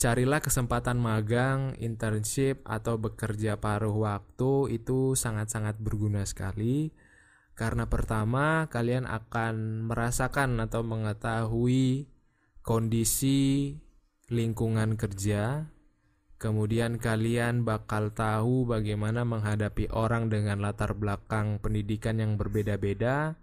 carilah 0.00 0.40
kesempatan 0.40 0.96
magang, 0.96 1.76
internship 1.76 2.64
atau 2.64 2.96
bekerja 2.96 3.60
paruh 3.60 3.92
waktu 3.92 4.80
itu 4.80 5.12
sangat-sangat 5.12 5.76
berguna 5.76 6.24
sekali. 6.24 6.96
Karena 7.52 7.84
pertama 7.84 8.64
kalian 8.72 9.04
akan 9.04 9.84
merasakan 9.92 10.56
atau 10.64 10.80
mengetahui 10.80 12.08
kondisi 12.64 13.76
lingkungan 14.32 14.96
kerja 14.96 15.68
Kemudian 16.40 16.96
kalian 16.96 17.68
bakal 17.68 18.16
tahu 18.16 18.64
bagaimana 18.64 19.28
menghadapi 19.28 19.92
orang 19.92 20.32
dengan 20.32 20.64
latar 20.64 20.96
belakang 20.96 21.60
pendidikan 21.60 22.16
yang 22.16 22.40
berbeda-beda. 22.40 23.36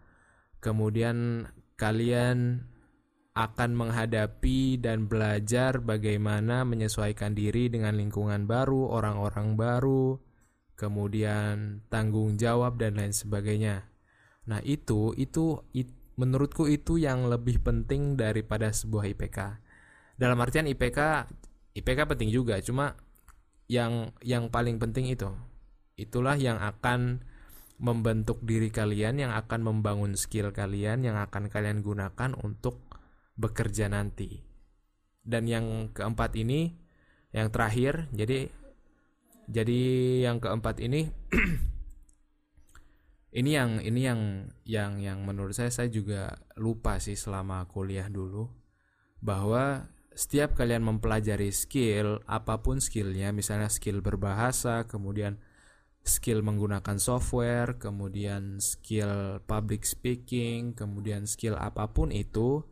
Kemudian 0.57 1.45
kalian 1.77 2.65
akan 3.37 3.77
menghadapi 3.77 4.81
dan 4.81 5.05
belajar 5.05 5.77
bagaimana 5.77 6.65
menyesuaikan 6.65 7.37
diri 7.37 7.69
dengan 7.69 7.93
lingkungan 7.93 8.49
baru, 8.49 8.89
orang-orang 8.89 9.53
baru, 9.53 10.17
kemudian 10.73 11.85
tanggung 11.93 12.33
jawab 12.41 12.81
dan 12.81 12.97
lain 12.97 13.13
sebagainya. 13.13 13.85
Nah, 14.49 14.57
itu 14.65 15.13
itu 15.21 15.61
it, 15.77 15.93
menurutku 16.17 16.65
itu 16.65 16.97
yang 16.97 17.29
lebih 17.29 17.61
penting 17.61 18.17
daripada 18.17 18.73
sebuah 18.73 19.05
IPK. 19.13 19.37
Dalam 20.17 20.41
artian 20.41 20.65
IPK 20.65 21.29
IPK 21.77 22.09
penting 22.09 22.33
juga 22.33 22.57
cuma 22.65 22.97
yang 23.69 24.09
yang 24.25 24.49
paling 24.49 24.81
penting 24.81 25.13
itu. 25.13 25.29
Itulah 25.93 26.41
yang 26.41 26.57
akan 26.57 27.21
membentuk 27.77 28.41
diri 28.41 28.73
kalian 28.73 29.21
yang 29.21 29.31
akan 29.37 29.61
membangun 29.61 30.17
skill 30.17 30.49
kalian 30.49 31.05
yang 31.05 31.21
akan 31.21 31.53
kalian 31.53 31.85
gunakan 31.85 32.33
untuk 32.41 32.81
bekerja 33.37 33.93
nanti. 33.93 34.41
Dan 35.21 35.45
yang 35.45 35.93
keempat 35.93 36.33
ini 36.39 36.73
yang 37.35 37.53
terakhir 37.53 38.09
jadi 38.15 38.49
jadi 39.45 39.81
yang 40.25 40.41
keempat 40.41 40.81
ini 40.81 41.13
ini 43.39 43.51
yang 43.53 43.77
ini 43.83 44.01
yang 44.01 44.21
yang 44.65 44.97
yang 44.97 45.21
menurut 45.21 45.53
saya 45.53 45.69
saya 45.69 45.91
juga 45.91 46.41
lupa 46.57 46.97
sih 46.97 47.19
selama 47.19 47.67
kuliah 47.69 48.09
dulu 48.09 48.49
bahwa 49.21 49.91
setiap 50.17 50.57
kalian 50.57 50.81
mempelajari 50.81 51.53
skill, 51.53 52.25
apa 52.25 52.65
pun 52.65 52.81
skillnya, 52.81 53.29
misalnya 53.29 53.69
skill 53.69 54.01
berbahasa, 54.01 54.89
kemudian 54.89 55.37
skill 56.01 56.41
menggunakan 56.41 56.97
software, 56.97 57.77
kemudian 57.77 58.57
skill 58.57 59.37
public 59.45 59.85
speaking, 59.85 60.73
kemudian 60.73 61.29
skill 61.29 61.53
apa 61.53 61.93
pun 61.93 62.09
itu, 62.09 62.65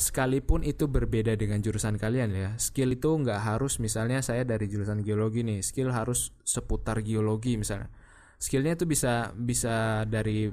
sekalipun 0.00 0.64
itu 0.64 0.88
berbeda 0.88 1.36
dengan 1.36 1.60
jurusan 1.60 2.00
kalian 2.00 2.32
ya, 2.32 2.50
skill 2.56 2.96
itu 2.96 3.20
nggak 3.20 3.44
harus 3.44 3.76
misalnya 3.76 4.24
saya 4.24 4.40
dari 4.48 4.64
jurusan 4.64 5.04
geologi 5.04 5.44
nih, 5.44 5.60
skill 5.60 5.92
harus 5.92 6.32
seputar 6.40 7.04
geologi 7.04 7.60
misalnya, 7.60 7.92
skillnya 8.40 8.80
itu 8.80 8.88
bisa 8.88 9.36
bisa 9.36 10.08
dari 10.08 10.48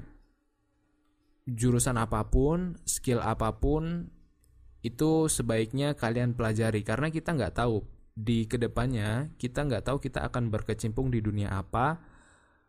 jurusan 1.48 1.96
apa 1.96 2.28
pun, 2.28 2.76
skill 2.84 3.24
apa 3.24 3.56
pun, 3.56 4.12
itu 4.82 5.26
sebaiknya 5.26 5.94
kalian 5.98 6.34
pelajari. 6.34 6.86
Karena 6.86 7.10
kita 7.10 7.34
nggak 7.34 7.54
tahu 7.58 7.82
di 8.18 8.50
ke 8.50 8.58
depannya 8.58 9.30
kita 9.38 9.62
nggak 9.62 9.86
tahu 9.86 10.02
kita 10.02 10.26
akan 10.26 10.50
berkecimpung 10.50 11.06
di 11.06 11.22
dunia 11.22 11.54
apa 11.54 12.02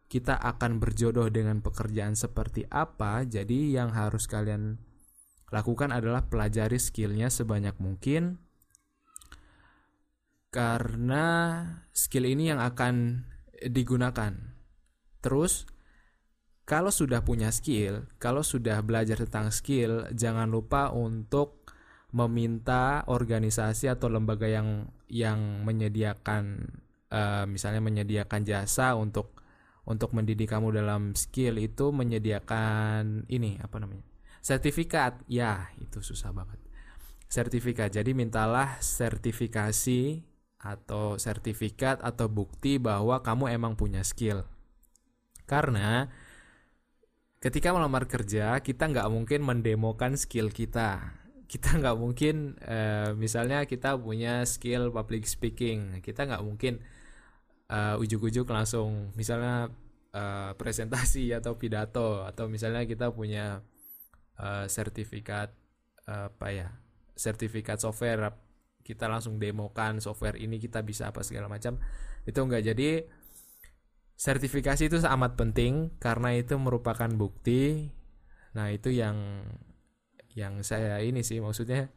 kita 0.05 0.37
akan 0.37 0.77
berjodoh 0.77 1.29
dengan 1.29 1.61
pekerjaan 1.61 2.17
seperti 2.17 2.65
apa. 2.69 3.21
Jadi 3.29 3.77
yang 3.77 3.93
harus 3.93 4.25
kalian 4.25 4.81
lakukan 5.53 5.93
adalah 5.93 6.25
pelajari 6.25 6.81
skillnya 6.81 7.29
sebanyak 7.29 7.77
mungkin. 7.77 8.41
Karena 10.49 11.61
skill 11.93 12.25
ini 12.25 12.49
yang 12.49 12.57
akan 12.57 13.21
digunakan. 13.69 14.33
Terus 15.21 15.69
kalau 16.69 16.93
sudah 16.93 17.25
punya 17.25 17.49
skill 17.49 18.05
kalau 18.21 18.45
sudah 18.45 18.81
belajar 18.85 19.17
tentang 19.25 19.49
skill 19.49 20.05
jangan 20.13 20.45
lupa 20.53 20.93
untuk 20.93 21.69
meminta 22.09 23.05
organisasi 23.05 23.85
atau 23.91 24.09
lembaga 24.09 24.49
yang 24.49 24.89
yang 25.09 25.61
menyediakan 25.61 26.73
uh, 27.13 27.45
misalnya 27.45 27.81
menyediakan 27.85 28.41
jasa 28.45 28.97
untuk 28.97 29.37
untuk 29.85 30.13
mendidik 30.13 30.49
kamu 30.49 30.73
dalam 30.73 31.13
skill 31.17 31.57
itu 31.57 31.89
menyediakan 31.89 33.25
ini 33.29 33.57
apa 33.61 33.77
namanya 33.81 34.09
sertifikat. 34.39 35.21
Ya 35.29 35.69
itu 35.77 36.01
susah 36.01 36.31
banget. 36.33 36.57
Sertifikat. 37.29 37.93
Jadi 37.93 38.17
mintalah 38.17 38.81
sertifikasi 38.81 40.25
atau 40.59 41.15
sertifikat 41.15 42.03
atau 42.03 42.27
bukti 42.27 42.81
bahwa 42.81 43.21
kamu 43.21 43.53
emang 43.53 43.73
punya 43.77 44.01
skill. 44.03 44.43
Karena 45.45 46.09
ketika 47.39 47.71
melamar 47.71 48.09
kerja 48.09 48.59
kita 48.59 48.89
nggak 48.91 49.07
mungkin 49.07 49.41
mendemokan 49.45 50.19
skill 50.19 50.51
kita 50.51 51.15
kita 51.49 51.75
nggak 51.81 51.97
mungkin 51.97 52.55
uh, 52.61 53.17
misalnya 53.17 53.65
kita 53.65 53.97
punya 53.97 54.45
skill 54.45 54.93
public 54.93 55.25
speaking 55.25 55.99
kita 56.05 56.29
nggak 56.29 56.45
mungkin 56.45 56.79
uh, 57.73 57.97
ujuk-ujuk 57.97 58.45
langsung 58.49 59.09
misalnya 59.17 59.73
uh, 60.13 60.51
presentasi 60.57 61.31
atau 61.39 61.57
pidato 61.57 62.25
atau 62.25 62.49
misalnya 62.49 62.85
kita 62.85 63.13
punya 63.13 63.61
eh, 64.39 64.65
sertifikat 64.71 65.51
eh, 66.07 66.27
apa 66.31 66.47
ya 66.49 66.67
sertifikat 67.13 67.77
software 67.83 68.31
kita 68.81 69.05
langsung 69.11 69.37
demokan 69.37 69.99
software 69.99 70.39
ini 70.39 70.57
kita 70.57 70.81
bisa 70.81 71.11
apa 71.11 71.21
segala 71.21 71.51
macam 71.51 71.77
itu 72.23 72.39
enggak 72.39 72.63
jadi 72.73 73.05
sertifikasi 74.15 74.87
itu 74.87 74.97
amat 75.03 75.35
penting 75.35 75.93
karena 75.99 76.35
itu 76.35 76.55
merupakan 76.55 77.11
bukti 77.11 77.91
nah 78.55 78.71
itu 78.71 78.89
yang 78.89 79.45
yang 80.39 80.63
saya 80.63 81.03
ini 81.03 81.19
sih 81.19 81.43
maksudnya 81.43 81.91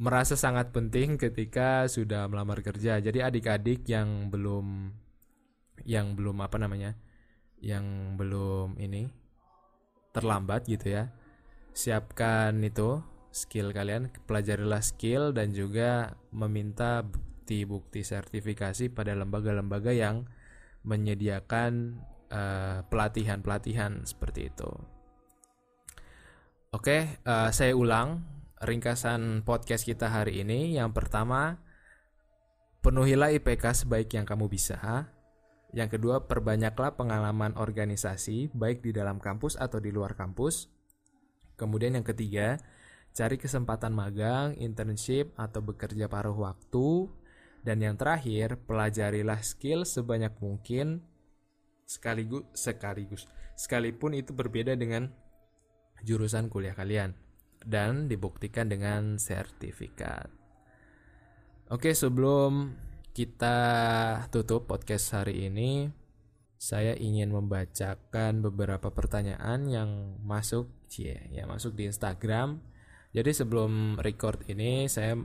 merasa 0.00 0.36
sangat 0.36 0.72
penting 0.72 1.20
ketika 1.20 1.84
sudah 1.88 2.24
melamar 2.32 2.64
kerja. 2.64 2.96
Jadi 3.00 3.20
adik-adik 3.20 3.84
yang 3.88 4.32
belum 4.32 4.92
yang 5.84 6.16
belum 6.16 6.40
apa 6.40 6.56
namanya 6.56 6.96
yang 7.60 8.16
belum 8.16 8.80
ini 8.80 9.08
terlambat 10.16 10.64
gitu 10.64 10.96
ya 10.96 11.12
siapkan 11.76 12.56
itu 12.64 13.04
skill 13.28 13.76
kalian 13.76 14.08
pelajarilah 14.24 14.80
skill 14.80 15.36
dan 15.36 15.52
juga 15.52 16.16
meminta 16.32 17.04
bukti-bukti 17.04 18.00
sertifikasi 18.00 18.88
pada 18.96 19.12
lembaga-lembaga 19.12 19.92
yang 19.92 20.24
menyediakan 20.88 22.00
eh, 22.32 22.80
pelatihan-pelatihan 22.88 24.08
seperti 24.08 24.48
itu 24.48 24.95
oke 26.76 26.96
eh, 27.24 27.50
saya 27.56 27.72
ulang 27.72 28.20
ringkasan 28.60 29.40
podcast 29.48 29.88
kita 29.88 30.12
hari 30.12 30.44
ini 30.44 30.76
yang 30.76 30.92
pertama 30.92 31.56
penuhilah 32.84 33.32
IPK 33.32 33.88
sebaik 33.88 34.12
yang 34.12 34.28
kamu 34.28 34.52
bisa 34.52 35.08
yang 35.76 35.92
kedua, 35.92 36.24
perbanyaklah 36.24 36.96
pengalaman 36.96 37.52
organisasi, 37.52 38.48
baik 38.56 38.80
di 38.80 38.96
dalam 38.96 39.20
kampus 39.20 39.60
atau 39.60 39.76
di 39.76 39.92
luar 39.92 40.16
kampus. 40.16 40.72
Kemudian 41.60 42.00
yang 42.00 42.06
ketiga, 42.06 42.56
cari 43.12 43.36
kesempatan 43.36 43.92
magang, 43.92 44.56
internship, 44.56 45.36
atau 45.36 45.60
bekerja 45.60 46.08
paruh 46.08 46.32
waktu. 46.32 47.12
Dan 47.60 47.84
yang 47.84 48.00
terakhir, 48.00 48.56
pelajarilah 48.64 49.44
skill 49.44 49.84
sebanyak 49.84 50.32
mungkin 50.40 51.04
sekaligus 51.86 52.42
sekaligus 52.50 53.30
sekalipun 53.54 54.18
itu 54.18 54.34
berbeda 54.34 54.74
dengan 54.74 55.14
jurusan 56.04 56.50
kuliah 56.50 56.74
kalian 56.74 57.16
dan 57.64 58.10
dibuktikan 58.10 58.68
dengan 58.68 59.16
sertifikat. 59.16 60.28
Oke, 61.72 61.96
sebelum 61.96 62.76
kita 63.16 63.56
tutup 64.28 64.68
podcast 64.68 65.16
hari 65.16 65.48
ini. 65.48 65.88
Saya 66.56 66.92
ingin 66.96 67.32
membacakan 67.32 68.44
beberapa 68.44 68.92
pertanyaan 68.92 69.64
yang 69.68 70.20
masuk, 70.20 70.68
cie, 70.88 71.24
ya 71.32 71.48
masuk 71.48 71.72
di 71.76 71.88
Instagram. 71.88 72.60
Jadi 73.16 73.32
sebelum 73.32 73.96
record 74.00 74.44
ini 74.52 74.88
saya 74.88 75.16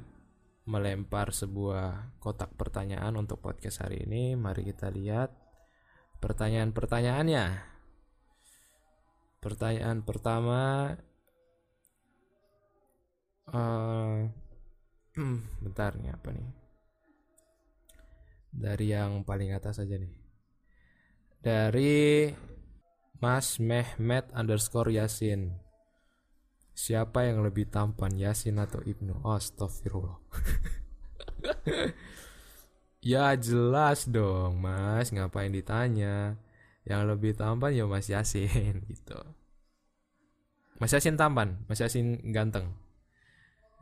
melempar 0.67 1.35
sebuah 1.35 2.19
kotak 2.23 2.55
pertanyaan 2.55 3.19
untuk 3.19 3.43
podcast 3.43 3.83
hari 3.83 4.07
ini. 4.07 4.39
Mari 4.39 4.71
kita 4.71 4.87
lihat 4.87 5.35
pertanyaan-pertanyaannya. 6.23 7.70
Pertanyaan 9.41 10.05
pertama, 10.05 10.93
uh, 13.49 14.29
bentar 15.65 15.97
nih 15.97 16.13
apa 16.13 16.29
nih? 16.29 16.61
dari 18.51 18.91
yang 18.91 19.23
paling 19.23 19.55
atas 19.55 19.79
aja 19.79 19.95
nih. 19.95 20.11
Dari 21.41 22.29
Mas 23.23 23.57
Mehmet 23.57 24.29
underscore 24.35 24.93
Yasin. 24.93 25.55
Siapa 26.75 27.25
yang 27.25 27.41
lebih 27.41 27.71
tampan 27.71 28.13
Yasin 28.13 28.59
atau 28.61 28.81
Ibnu? 28.81 29.21
Astagfirullah 29.25 30.17
Ya 33.11 33.33
jelas 33.33 34.05
dong 34.05 34.61
mas. 34.61 35.09
Ngapain 35.09 35.49
ditanya 35.49 36.37
Yang 36.85 37.01
lebih 37.13 37.31
tampan 37.37 37.71
ya 37.77 37.85
Mas 37.85 38.09
Yasin 38.09 38.81
gitu. 38.91 39.19
Mas 40.81 40.93
Yasin 40.93 41.17
tampan 41.17 41.61
Mas 41.69 41.81
Yasin 41.81 42.17
ganteng. 42.33 42.73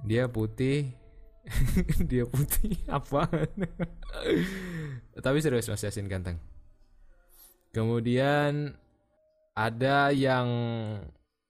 Dia 0.03 0.27
putih 0.27 0.91
dia 2.09 2.27
putih 2.27 2.75
apa? 2.97 3.27
Tapi 5.19 5.37
serius 5.39 5.71
Mas 5.71 5.83
Yasin 5.83 6.11
ganteng. 6.11 6.37
Kemudian 7.71 8.75
ada 9.53 10.09
yang 10.09 10.47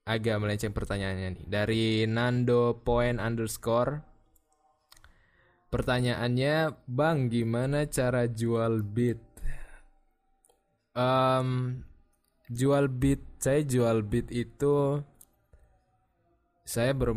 agak 0.09 0.41
melenceng 0.41 0.73
pertanyaannya 0.73 1.29
nih. 1.37 1.45
Dari 1.45 1.85
Nando 2.09 2.81
point 2.81 3.21
underscore 3.21 4.09
pertanyaannya 5.69 6.73
bang 6.89 7.29
gimana 7.29 7.85
cara 7.85 8.25
jual 8.25 8.81
beat 8.81 9.21
um, 10.95 11.81
jual 12.49 12.89
beat 12.89 13.21
saya 13.37 13.61
jual 13.61 14.01
beat 14.01 14.33
itu 14.33 15.03
saya 16.65 16.93
ber 16.93 17.13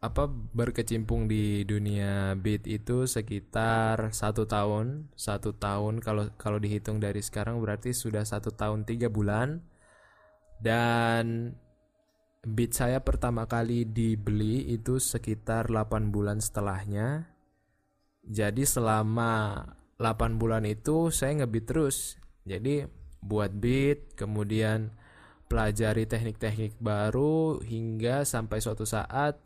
apa 0.00 0.24
berkecimpung 0.32 1.28
di 1.28 1.60
dunia 1.68 2.32
beat 2.32 2.64
itu 2.64 3.04
sekitar 3.04 4.16
satu 4.16 4.48
tahun. 4.48 5.12
Satu 5.12 5.52
tahun 5.52 6.00
kalau 6.00 6.32
kalau 6.40 6.56
dihitung 6.56 6.98
dari 7.04 7.20
sekarang 7.20 7.60
berarti 7.60 7.92
sudah 7.92 8.24
satu 8.24 8.48
tahun 8.48 8.88
tiga 8.88 9.12
bulan. 9.12 9.60
Dan 10.60 11.52
beat 12.44 12.72
saya 12.72 13.04
pertama 13.04 13.44
kali 13.44 13.84
dibeli 13.84 14.72
itu 14.72 14.96
sekitar 14.96 15.68
8 15.68 16.08
bulan 16.12 16.40
setelahnya. 16.40 17.28
Jadi 18.24 18.64
selama 18.64 19.64
8 20.00 20.40
bulan 20.40 20.64
itu 20.64 21.12
saya 21.12 21.44
ngebeat 21.44 21.64
terus. 21.68 22.16
Jadi 22.44 22.84
buat 23.20 23.52
beat 23.52 24.16
kemudian 24.16 24.92
pelajari 25.50 26.06
teknik-teknik 26.06 26.78
baru 26.78 27.58
hingga 27.60 28.22
sampai 28.22 28.62
suatu 28.62 28.86
saat 28.86 29.36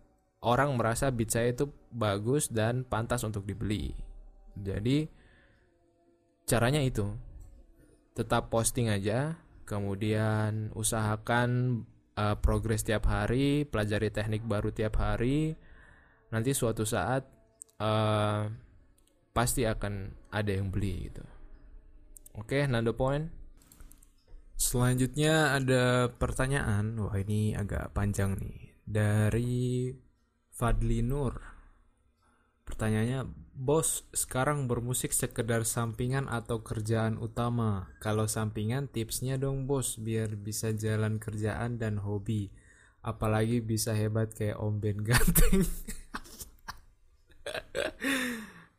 orang 0.44 0.76
merasa 0.76 1.08
beat 1.08 1.32
saya 1.32 1.56
itu 1.56 1.72
bagus 1.88 2.52
dan 2.52 2.84
pantas 2.84 3.24
untuk 3.24 3.48
dibeli. 3.48 3.96
Jadi 4.54 5.08
caranya 6.44 6.84
itu 6.84 7.08
tetap 8.12 8.52
posting 8.52 8.92
aja, 8.92 9.40
kemudian 9.64 10.70
usahakan 10.76 11.82
uh, 12.20 12.36
progres 12.38 12.84
tiap 12.84 13.08
hari, 13.08 13.64
pelajari 13.64 14.12
teknik 14.12 14.44
baru 14.44 14.70
tiap 14.70 15.00
hari. 15.00 15.56
Nanti 16.30 16.52
suatu 16.52 16.84
saat 16.84 17.24
uh, 17.80 18.46
pasti 19.32 19.64
akan 19.64 20.12
ada 20.30 20.52
yang 20.52 20.68
beli 20.68 21.10
gitu. 21.10 21.24
Oke, 22.36 22.68
Nando 22.68 22.94
Point. 22.94 23.43
Selanjutnya 24.54 25.58
ada 25.58 26.14
pertanyaan, 26.14 26.94
wah 26.98 27.18
ini 27.18 27.58
agak 27.58 27.90
panjang 27.90 28.38
nih. 28.38 28.78
Dari 28.86 29.90
Fadli 30.54 31.02
Nur. 31.02 31.34
Pertanyaannya, 32.64 33.28
bos 33.52 34.08
sekarang 34.16 34.70
bermusik 34.70 35.12
sekedar 35.12 35.68
sampingan 35.68 36.30
atau 36.30 36.64
kerjaan 36.64 37.20
utama? 37.20 37.92
Kalau 38.00 38.24
sampingan 38.24 38.88
tipsnya 38.88 39.36
dong 39.36 39.68
bos 39.68 40.00
biar 40.00 40.32
bisa 40.38 40.72
jalan 40.72 41.20
kerjaan 41.20 41.76
dan 41.76 42.00
hobi. 42.00 42.48
Apalagi 43.04 43.60
bisa 43.60 43.92
hebat 43.92 44.32
kayak 44.32 44.56
Om 44.56 44.80
Ben 44.80 45.04
Ganteng. 45.04 45.68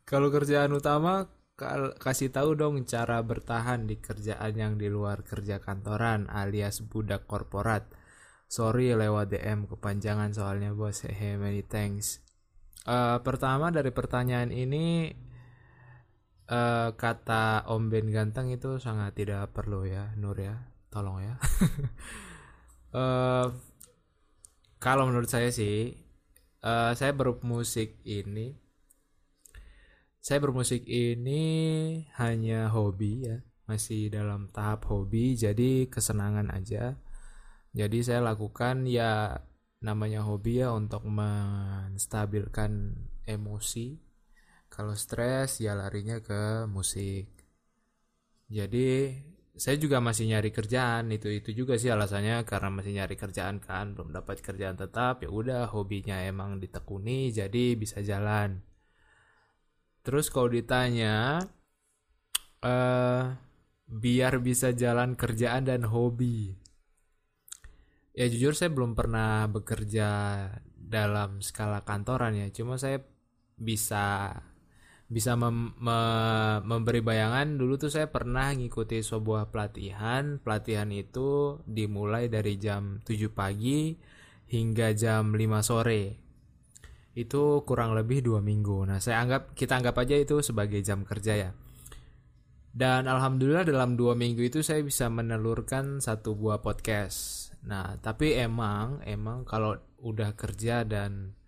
Kalau 0.10 0.34
kerjaan 0.34 0.74
utama 0.74 1.30
kasih 1.56 2.36
tahu 2.36 2.60
dong 2.60 2.84
cara 2.84 3.24
bertahan 3.24 3.88
di 3.88 3.96
kerjaan 3.96 4.54
yang 4.60 4.74
di 4.76 4.92
luar 4.92 5.24
kerja 5.24 5.64
kantoran 5.64 6.28
alias 6.28 6.84
budak 6.84 7.24
korporat. 7.32 7.88
Sorry 8.52 8.92
lewat 8.92 9.32
DM 9.32 9.66
kepanjangan 9.72 10.36
soalnya 10.36 10.76
bos. 10.76 11.08
Hehe 11.08 11.40
many 11.40 11.64
thanks. 11.64 12.20
Uh, 12.86 13.18
pertama 13.24 13.72
dari 13.72 13.90
pertanyaan 13.90 14.54
ini 14.54 15.10
uh, 16.52 16.94
kata 16.94 17.66
Om 17.72 17.90
Ben 17.90 18.12
ganteng 18.12 18.54
itu 18.54 18.78
sangat 18.78 19.18
tidak 19.18 19.56
perlu 19.56 19.88
ya 19.88 20.12
Nur 20.20 20.36
ya. 20.36 20.60
Tolong 20.92 21.24
ya. 21.24 21.36
Uh, 22.92 23.48
kalau 24.86 25.08
menurut 25.08 25.32
saya 25.32 25.50
sih 25.56 25.96
uh, 26.68 26.92
saya 26.92 27.16
bermusik 27.16 28.04
ini 28.04 28.65
saya 30.26 30.42
bermusik 30.42 30.90
ini 30.90 31.44
hanya 32.18 32.74
hobi 32.74 33.30
ya 33.30 33.38
masih 33.70 34.10
dalam 34.10 34.50
tahap 34.50 34.90
hobi 34.90 35.38
jadi 35.38 35.86
kesenangan 35.86 36.50
aja 36.50 36.98
jadi 37.76 37.98
saya 38.08 38.22
lakukan 38.24 38.88
ya 38.88 39.44
namanya 39.84 40.24
hobi 40.24 40.64
ya 40.64 40.72
untuk 40.72 41.04
menstabilkan 41.04 42.96
emosi. 43.28 44.00
Kalau 44.72 44.96
stres 44.96 45.60
ya 45.60 45.76
larinya 45.76 46.24
ke 46.24 46.66
musik. 46.72 47.28
Jadi 48.48 49.12
saya 49.56 49.76
juga 49.76 50.00
masih 50.00 50.32
nyari 50.32 50.52
kerjaan 50.56 51.12
itu 51.12 51.32
itu 51.32 51.52
juga 51.52 51.76
sih 51.80 51.92
alasannya 51.92 52.44
karena 52.48 52.70
masih 52.72 52.92
nyari 52.96 53.16
kerjaan 53.16 53.60
kan 53.64 53.96
belum 53.96 54.12
dapat 54.12 54.44
kerjaan 54.44 54.76
tetap 54.76 55.24
ya 55.24 55.32
udah 55.32 55.72
hobinya 55.72 56.20
emang 56.28 56.60
ditekuni 56.60 57.32
jadi 57.32 57.80
bisa 57.80 58.04
jalan 58.04 58.60
terus 60.06 60.30
kalau 60.30 60.50
ditanya 60.54 61.42
eh 62.62 63.24
biar 63.86 64.34
bisa 64.42 64.74
jalan 64.74 65.14
kerjaan 65.14 65.64
dan 65.70 65.86
hobi. 65.86 66.58
Ya 68.16 68.26
jujur 68.32 68.56
saya 68.56 68.72
belum 68.72 68.96
pernah 68.96 69.46
bekerja 69.52 70.08
dalam 70.74 71.44
skala 71.44 71.84
kantoran 71.84 72.34
ya. 72.38 72.48
Cuma 72.56 72.80
saya 72.80 73.04
bisa 73.60 74.32
bisa 75.06 75.38
mem- 75.38 75.76
me- 75.78 76.62
memberi 76.66 77.02
bayangan. 77.06 77.60
Dulu 77.60 77.74
tuh 77.78 77.92
saya 77.94 78.08
pernah 78.10 78.50
ngikuti 78.56 79.04
sebuah 79.06 79.54
pelatihan. 79.54 80.42
Pelatihan 80.42 80.90
itu 80.90 81.60
dimulai 81.68 82.32
dari 82.32 82.58
jam 82.58 83.04
7 83.06 83.30
pagi 83.30 83.94
hingga 84.50 84.94
jam 84.98 85.34
5 85.34 85.62
sore 85.62 86.25
itu 87.16 87.64
kurang 87.64 87.96
lebih 87.96 88.22
dua 88.22 88.44
minggu 88.44 88.86
nah 88.86 89.00
saya 89.00 89.24
anggap 89.24 89.56
kita 89.56 89.80
anggap 89.80 89.96
aja 90.04 90.16
itu 90.20 90.44
sebagai 90.44 90.84
jam 90.84 91.08
kerja 91.08 91.34
ya 91.36 91.52
dan 92.76 93.08
alhamdulillah 93.08 93.64
dalam 93.64 93.96
dua 93.96 94.20
minggu 94.20 94.52
itu 94.52 94.60
saya 94.60 94.84
bisa 94.84 95.08
menelurkan 95.08 96.04
satu 96.04 96.36
buah 96.36 96.60
podcast. 96.60 97.48
Nah, 97.64 97.96
tapi 98.04 98.36
emang 98.36 99.00
emang 99.08 99.48
kalau 99.48 99.80
udah 100.04 100.36
kerja 100.36 100.84
dan 100.84 101.40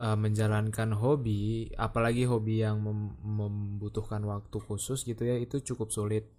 uh, 0.00 0.16
menjalankan 0.16 0.96
hobi, 0.96 1.68
apalagi 1.76 2.24
hobi 2.24 2.64
yang 2.64 2.80
mem- 2.80 3.20
membutuhkan 3.20 4.24
waktu 4.24 4.56
khusus 4.64 5.04
gitu 5.04 5.28
ya, 5.28 5.36
itu 5.36 5.60
cukup 5.60 5.92
sulit. 5.92 6.32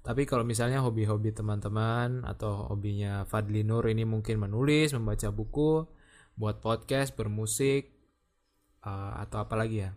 Tapi 0.00 0.24
kalau 0.24 0.48
misalnya 0.48 0.80
hobi-hobi 0.80 1.36
teman-teman 1.36 2.24
atau 2.24 2.72
hobinya 2.72 3.28
Fadli 3.28 3.68
Nur 3.68 3.84
ini 3.92 4.08
mungkin 4.08 4.40
menulis, 4.40 4.96
membaca 4.96 5.28
buku, 5.28 5.84
buat 6.40 6.64
podcast, 6.64 7.12
bermusik, 7.12 7.93
uh, 8.84 9.12
atau 9.20 9.42
apa 9.42 9.54
lagi 9.56 9.84
ya? 9.84 9.92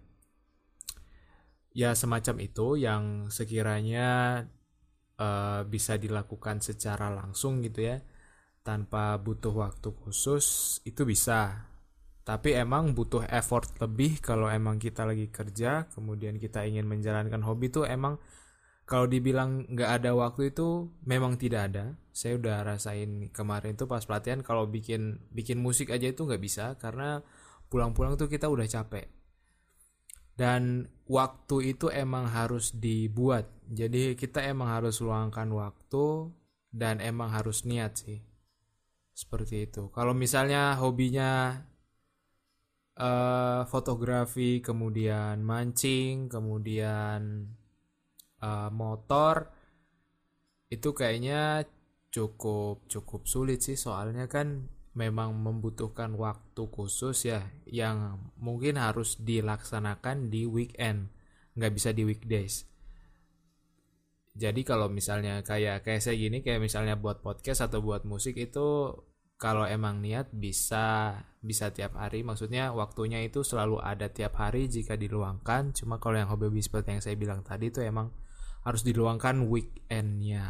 ya 1.78 1.93
semacam 1.93 2.36
itu 2.41 2.82
yang 2.82 3.30
sekiranya 3.30 4.41
eh, 5.21 5.62
bisa 5.69 5.93
dilakukan 6.02 6.58
secara 6.58 7.13
langsung 7.13 7.62
gitu 7.62 7.86
ya 7.86 8.02
tanpa 8.65 9.13
butuh 9.21 9.54
waktu 9.54 9.93
khusus 9.93 10.80
itu 10.89 11.06
bisa 11.06 11.69
tapi 12.26 12.58
emang 12.58 12.97
butuh 12.97 13.23
effort 13.30 13.78
lebih 13.80 14.19
kalau 14.19 14.50
emang 14.50 14.82
kita 14.82 15.06
lagi 15.06 15.30
kerja 15.30 15.86
kemudian 15.93 16.41
kita 16.41 16.65
ingin 16.65 16.89
menjalankan 16.89 17.45
hobi 17.45 17.69
itu 17.69 17.86
emang 17.86 18.17
kalau 18.89 19.06
dibilang 19.06 19.69
nggak 19.69 20.02
ada 20.02 20.12
waktu 20.17 20.52
itu 20.52 20.91
memang 21.06 21.38
tidak 21.38 21.71
ada 21.71 21.86
saya 22.12 22.41
udah 22.41 22.65
rasain 22.65 23.30
kemarin 23.32 23.78
tuh 23.78 23.86
pas 23.86 24.02
pelatihan 24.04 24.41
kalau 24.41 24.65
bikin 24.65 25.21
bikin 25.32 25.62
musik 25.62 25.93
aja 25.93 26.10
itu 26.10 26.26
nggak 26.26 26.41
bisa 26.41 26.76
karena 26.82 27.21
pulang-pulang 27.67 28.15
tuh 28.15 28.32
kita 28.32 28.47
udah 28.47 28.67
capek. 28.67 29.08
Dan 30.38 30.86
waktu 31.10 31.73
itu 31.73 31.89
emang 31.89 32.30
harus 32.30 32.69
dibuat. 32.77 33.49
Jadi 33.67 34.13
kita 34.13 34.45
emang 34.45 34.69
harus 34.69 35.01
luangkan 35.01 35.49
waktu 35.49 36.30
dan 36.69 37.01
emang 37.01 37.34
harus 37.34 37.65
niat 37.65 37.97
sih. 37.97 38.21
Seperti 39.17 39.65
itu. 39.65 39.89
Kalau 39.89 40.13
misalnya 40.13 40.77
hobinya 40.77 41.58
eh, 42.93 43.62
fotografi 43.65 44.62
kemudian 44.62 45.41
mancing 45.41 46.30
kemudian 46.30 47.49
eh, 48.38 48.69
motor 48.69 49.49
itu 50.69 50.93
kayaknya 50.93 51.65
cukup 52.13 52.86
cukup 52.86 53.25
sulit 53.25 53.65
sih. 53.65 53.73
Soalnya 53.73 54.30
kan 54.30 54.69
memang 54.97 55.38
membutuhkan 55.38 56.17
waktu 56.17 56.65
khusus 56.73 57.29
ya 57.29 57.45
yang 57.69 58.17
mungkin 58.41 58.81
harus 58.81 59.21
dilaksanakan 59.21 60.33
di 60.33 60.49
weekend 60.49 61.13
nggak 61.53 61.73
bisa 61.77 61.93
di 61.93 62.01
weekdays. 62.01 62.65
Jadi 64.38 64.62
kalau 64.65 64.89
misalnya 64.89 65.45
kayak 65.45 65.86
kayak 65.86 66.01
saya 66.01 66.17
gini 66.17 66.41
kayak 66.41 66.62
misalnya 66.62 66.97
buat 66.97 67.21
podcast 67.21 67.69
atau 67.69 67.81
buat 67.81 68.05
musik 68.10 68.38
itu 68.38 68.93
kalau 69.38 69.69
emang 69.69 70.01
niat 70.01 70.33
bisa 70.33 71.13
bisa 71.41 71.69
tiap 71.69 71.97
hari. 71.97 72.25
Maksudnya 72.25 72.73
waktunya 72.73 73.21
itu 73.21 73.45
selalu 73.45 73.77
ada 73.81 74.10
tiap 74.10 74.38
hari 74.38 74.65
jika 74.65 74.97
diluangkan. 74.97 75.77
Cuma 75.77 76.01
kalau 76.01 76.17
yang 76.17 76.29
hobi 76.29 76.57
seperti 76.62 76.97
yang 76.97 77.03
saya 77.05 77.17
bilang 77.17 77.45
tadi 77.45 77.69
itu 77.69 77.81
emang 77.81 78.13
harus 78.65 78.81
diluangkan 78.81 79.45
weekendnya. 79.45 80.45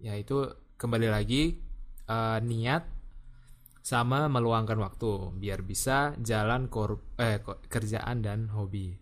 Ya 0.00 0.16
itu 0.16 0.48
kembali 0.76 1.08
lagi 1.08 1.60
uh, 2.08 2.40
niat 2.44 2.93
sama 3.84 4.32
meluangkan 4.32 4.80
waktu 4.80 5.36
biar 5.36 5.60
bisa 5.60 6.16
jalan 6.16 6.72
kor 6.72 7.04
eh 7.20 7.44
kerjaan 7.68 8.24
dan 8.24 8.48
hobi. 8.48 8.96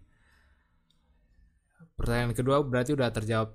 Pertanyaan 1.94 2.34
kedua 2.34 2.66
berarti 2.66 2.90
udah 2.90 3.14
terjawab 3.14 3.54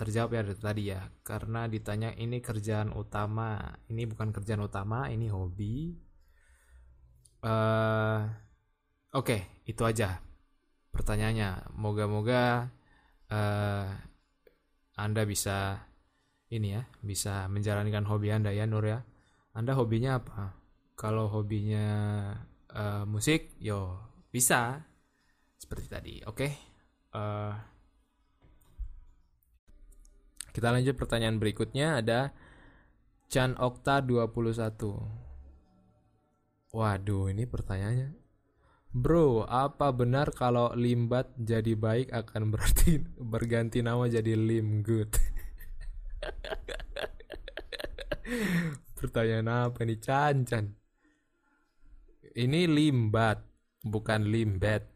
terjawab 0.00 0.32
ya 0.32 0.40
dari 0.40 0.56
tadi 0.56 0.82
ya 0.88 1.00
karena 1.20 1.68
ditanya 1.68 2.16
ini 2.16 2.40
kerjaan 2.40 2.88
utama 2.96 3.60
ini 3.92 4.08
bukan 4.08 4.32
kerjaan 4.32 4.64
utama 4.64 5.12
ini 5.12 5.28
hobi. 5.28 5.92
Uh, 7.44 8.24
Oke 9.12 9.28
okay, 9.28 9.40
itu 9.68 9.84
aja 9.84 10.24
pertanyaannya. 10.88 11.76
Moga-moga 11.76 12.72
uh, 13.28 13.92
anda 14.96 15.22
bisa 15.28 15.84
ini 16.48 16.80
ya 16.80 16.88
bisa 17.04 17.44
menjalankan 17.52 18.08
hobi 18.08 18.32
anda 18.32 18.56
ya 18.56 18.64
Nur 18.64 18.88
ya. 18.88 19.04
Anda 19.52 19.76
hobinya 19.76 20.16
apa? 20.16 20.61
Kalau 20.96 21.28
hobinya 21.28 21.88
uh, 22.72 23.04
musik 23.08 23.50
yo 23.58 23.98
bisa 24.32 24.84
seperti 25.60 25.86
tadi 25.88 26.14
oke 26.24 26.36
okay? 26.36 26.52
uh, 27.14 27.20
eh, 27.20 27.54
kita 30.52 30.72
lanjut 30.72 30.96
pertanyaan 30.96 31.38
berikutnya 31.40 31.96
ada 32.00 32.32
Chan 33.32 33.56
Okta 33.56 34.00
21 34.04 36.72
waduh 36.72 37.28
ini 37.28 37.46
pertanyaannya 37.48 38.22
Bro, 38.92 39.48
apa 39.48 39.88
benar 39.88 40.36
kalau 40.36 40.68
limbat 40.76 41.32
jadi 41.40 41.72
baik 41.72 42.12
akan 42.12 42.52
berarti 42.52 43.00
berganti 43.32 43.80
nama 43.80 44.04
jadi 44.04 44.36
lim 44.36 44.84
good? 44.84 45.08
Pertanyaan 49.00 49.72
apa 49.72 49.80
nih 49.88 49.96
Chan 49.96 50.44
Chan? 50.44 50.81
Ini 52.36 52.64
limbat 52.64 53.42
bukan 53.84 54.28
limbet. 54.28 54.88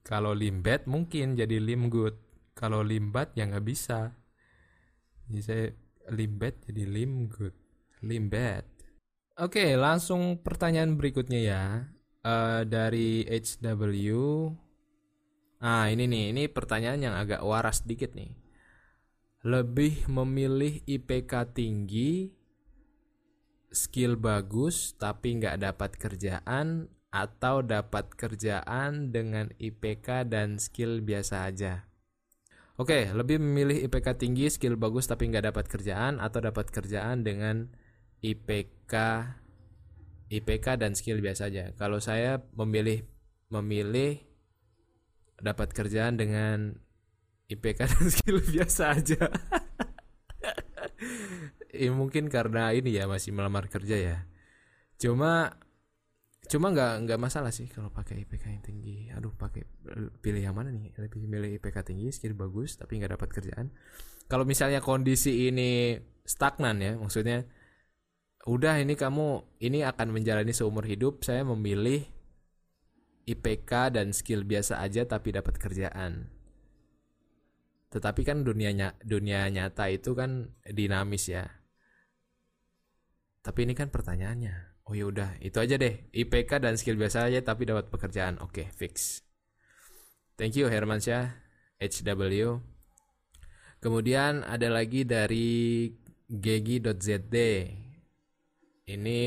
Kalau 0.00 0.32
limbet 0.32 0.86
mungkin 0.86 1.36
jadi 1.36 1.60
limgut. 1.60 2.16
Kalau 2.54 2.84
limbat 2.84 3.32
ya 3.34 3.48
nggak 3.48 3.66
bisa. 3.66 4.14
Jadi 5.28 5.40
saya 5.42 5.66
limbet 6.12 6.62
jadi 6.68 6.84
limgut. 6.86 7.54
Limbet. 8.04 8.64
Oke 9.40 9.76
langsung 9.76 10.40
pertanyaan 10.40 10.96
berikutnya 10.96 11.40
ya. 11.40 11.62
Uh, 12.20 12.68
dari 12.68 13.24
HW 13.24 14.12
ah 15.60 15.88
ini 15.88 16.04
nih 16.08 16.36
ini 16.36 16.42
pertanyaan 16.52 17.00
yang 17.00 17.14
agak 17.16 17.40
waras 17.44 17.84
dikit 17.84 18.12
nih. 18.16 18.32
Lebih 19.40 20.04
memilih 20.12 20.84
IPK 20.84 21.56
tinggi 21.56 22.39
skill 23.70 24.18
bagus 24.18 24.98
tapi 24.98 25.38
nggak 25.38 25.62
dapat 25.62 25.94
kerjaan 25.96 26.90
atau 27.10 27.62
dapat 27.62 28.14
kerjaan 28.14 29.10
dengan 29.10 29.50
IPK 29.58 30.30
dan 30.30 30.62
skill 30.62 31.02
biasa 31.02 31.50
aja. 31.50 31.86
Oke, 32.78 33.10
lebih 33.12 33.42
memilih 33.42 33.82
IPK 33.90 34.16
tinggi, 34.16 34.46
skill 34.48 34.78
bagus 34.78 35.10
tapi 35.10 35.26
nggak 35.28 35.52
dapat 35.52 35.66
kerjaan 35.66 36.22
atau 36.22 36.38
dapat 36.40 36.70
kerjaan 36.70 37.26
dengan 37.26 37.68
IPK 38.22 38.94
IPK 40.30 40.66
dan 40.78 40.94
skill 40.94 41.18
biasa 41.18 41.50
aja. 41.50 41.74
Kalau 41.74 41.98
saya 41.98 42.38
memilih 42.54 43.02
memilih 43.50 44.22
dapat 45.42 45.74
kerjaan 45.74 46.14
dengan 46.14 46.78
IPK 47.50 47.80
dan 47.90 48.06
skill 48.14 48.38
biasa 48.38 48.94
aja. 48.94 49.26
Ya 51.80 51.90
mungkin 52.00 52.24
karena 52.28 52.62
ini 52.76 52.90
ya 52.98 53.04
masih 53.08 53.32
melamar 53.36 53.64
kerja 53.72 53.96
ya. 53.96 54.16
Cuma 55.02 55.56
cuma 56.50 56.66
nggak 56.74 56.92
nggak 57.06 57.20
masalah 57.20 57.52
sih 57.54 57.70
kalau 57.70 57.90
pakai 57.94 58.26
IPK 58.26 58.44
yang 58.54 58.64
tinggi. 58.64 58.96
Aduh 59.16 59.32
pakai 59.32 59.62
pilih 60.24 60.42
yang 60.42 60.56
mana 60.58 60.70
nih? 60.74 60.92
Lebih 60.98 61.24
milih 61.32 61.50
IPK 61.56 61.76
tinggi 61.88 62.08
skill 62.12 62.34
bagus 62.36 62.76
tapi 62.80 63.00
nggak 63.00 63.12
dapat 63.16 63.28
kerjaan. 63.32 63.66
Kalau 64.30 64.44
misalnya 64.46 64.80
kondisi 64.84 65.48
ini 65.50 65.98
stagnan 66.26 66.76
ya 66.84 66.92
maksudnya 67.00 67.48
udah 68.48 68.80
ini 68.80 68.96
kamu 68.96 69.44
ini 69.60 69.84
akan 69.84 70.16
menjalani 70.16 70.52
seumur 70.56 70.84
hidup 70.88 71.20
saya 71.26 71.44
memilih 71.44 72.08
IPK 73.28 73.94
dan 73.94 74.10
skill 74.16 74.42
biasa 74.48 74.80
aja 74.80 75.04
tapi 75.06 75.30
dapat 75.36 75.54
kerjaan. 75.60 76.32
Tetapi 77.90 78.22
kan 78.22 78.46
dunia 78.46 78.70
ny- 78.70 78.98
dunia 79.02 79.50
nyata 79.50 79.90
itu 79.90 80.14
kan 80.14 80.54
dinamis 80.66 81.26
ya. 81.30 81.59
Tapi 83.50 83.66
ini 83.66 83.74
kan 83.74 83.90
pertanyaannya. 83.90 84.86
Oh 84.86 84.94
ya 84.94 85.10
udah, 85.10 85.34
itu 85.42 85.58
aja 85.58 85.74
deh. 85.74 86.06
IPK 86.14 86.62
dan 86.62 86.78
skill 86.78 86.94
biasa 86.94 87.26
aja 87.26 87.42
tapi 87.42 87.66
dapat 87.66 87.90
pekerjaan. 87.90 88.38
Oke, 88.38 88.70
fix. 88.70 89.26
Thank 90.38 90.54
you 90.54 90.70
Hermansyah 90.70 91.34
HW. 91.82 92.62
Kemudian 93.82 94.46
ada 94.46 94.70
lagi 94.70 95.02
dari 95.02 95.90
gegi.zd. 96.30 97.36
Ini 98.86 99.20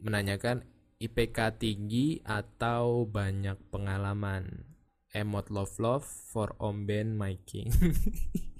menanyakan 0.00 0.64
IPK 1.04 1.60
tinggi 1.60 2.24
atau 2.24 3.04
banyak 3.04 3.60
pengalaman. 3.68 4.72
Emot 5.12 5.52
love 5.52 5.76
love 5.84 6.08
for 6.08 6.56
omben 6.64 7.20
my 7.20 7.36
king. 7.44 7.68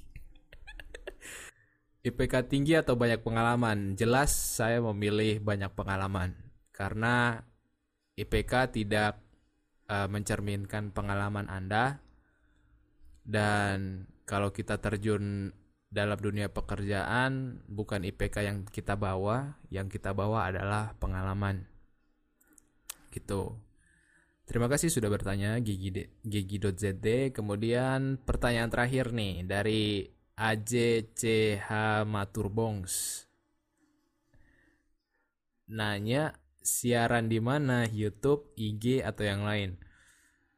IPK 2.04 2.52
tinggi 2.52 2.76
atau 2.76 3.00
banyak 3.00 3.24
pengalaman? 3.24 3.96
Jelas 3.96 4.30
saya 4.30 4.84
memilih 4.84 5.40
banyak 5.40 5.72
pengalaman 5.72 6.36
karena 6.70 7.40
IPK 8.14 8.76
tidak 8.76 9.24
eh, 9.88 10.08
mencerminkan 10.12 10.92
pengalaman 10.92 11.48
Anda 11.48 12.04
dan 13.24 14.04
kalau 14.28 14.52
kita 14.52 14.84
terjun 14.84 15.56
dalam 15.94 16.18
dunia 16.18 16.50
pekerjaan 16.50 17.62
bukan 17.70 18.04
IPK 18.04 18.36
yang 18.44 18.58
kita 18.66 18.98
bawa, 18.98 19.56
yang 19.70 19.86
kita 19.86 20.10
bawa 20.10 20.50
adalah 20.50 20.92
pengalaman. 20.98 21.64
Gitu. 23.14 23.54
Terima 24.44 24.68
kasih 24.68 24.92
sudah 24.92 25.08
bertanya 25.08 25.56
Gigi 25.62 26.04
Gigi.zd. 26.20 27.32
Kemudian 27.32 28.20
pertanyaan 28.20 28.68
terakhir 28.68 29.14
nih 29.16 29.46
dari 29.48 30.13
AJCH 30.34 31.70
Maturbongs. 32.02 33.22
Nanya 35.70 36.34
siaran 36.58 37.30
di 37.30 37.38
mana? 37.38 37.86
YouTube, 37.86 38.50
IG 38.58 39.06
atau 39.06 39.22
yang 39.22 39.46
lain? 39.46 39.78